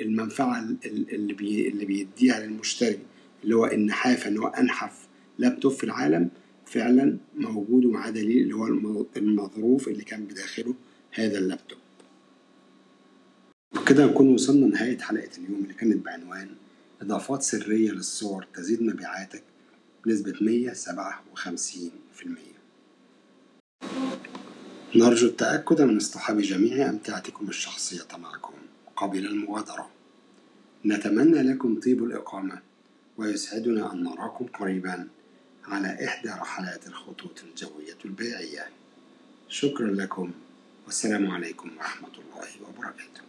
المنفعة 0.00 0.68
اللي 0.86 1.36
اللي 1.68 1.84
بيديها 1.84 2.46
للمشتري 2.46 2.98
اللي 3.44 3.56
هو 3.56 3.66
النحافة 3.66 4.30
إن 4.30 4.38
هو 4.38 4.46
أنحف 4.46 5.06
لابتوب 5.38 5.72
في 5.72 5.84
العالم 5.84 6.28
فعلا 6.66 7.16
موجود 7.36 7.84
ومعاه 7.84 8.10
دليل 8.10 8.42
اللي 8.42 8.54
هو 8.54 8.66
المظروف 9.16 9.88
اللي 9.88 10.04
كان 10.04 10.24
بداخله 10.24 10.74
هذا 11.12 11.38
اللابتوب. 11.38 11.78
وكده 13.80 14.06
نكون 14.06 14.28
وصلنا 14.28 14.66
لنهاية 14.66 14.98
حلقة 14.98 15.28
اليوم 15.38 15.62
اللي 15.62 15.74
كانت 15.74 16.04
بعنوان 16.04 16.48
إضافات 17.02 17.42
سرية 17.42 17.90
للصور 17.90 18.46
تزيد 18.54 18.82
مبيعاتك. 18.82 19.42
بنسبة 20.06 20.32
157% 20.32 20.36
نرجو 24.96 25.26
التأكد 25.26 25.82
من 25.82 25.96
اصطحاب 25.96 26.40
جميع 26.40 26.90
أمتعتكم 26.90 27.48
الشخصية 27.48 28.06
معكم 28.18 28.54
قبل 28.96 29.26
المغادرة. 29.26 29.90
نتمنى 30.84 31.42
لكم 31.42 31.80
طيب 31.80 32.04
الإقامة 32.04 32.62
ويسعدنا 33.16 33.92
أن 33.92 34.04
نراكم 34.04 34.46
قريبا 34.46 35.08
على 35.64 36.04
إحدى 36.04 36.28
رحلات 36.28 36.86
الخطوط 36.86 37.42
الجوية 37.42 37.98
البيعية. 38.04 38.68
شكرا 39.48 39.86
لكم 39.86 40.30
والسلام 40.84 41.30
عليكم 41.30 41.76
ورحمة 41.76 42.08
الله 42.08 42.68
وبركاته. 42.68 43.22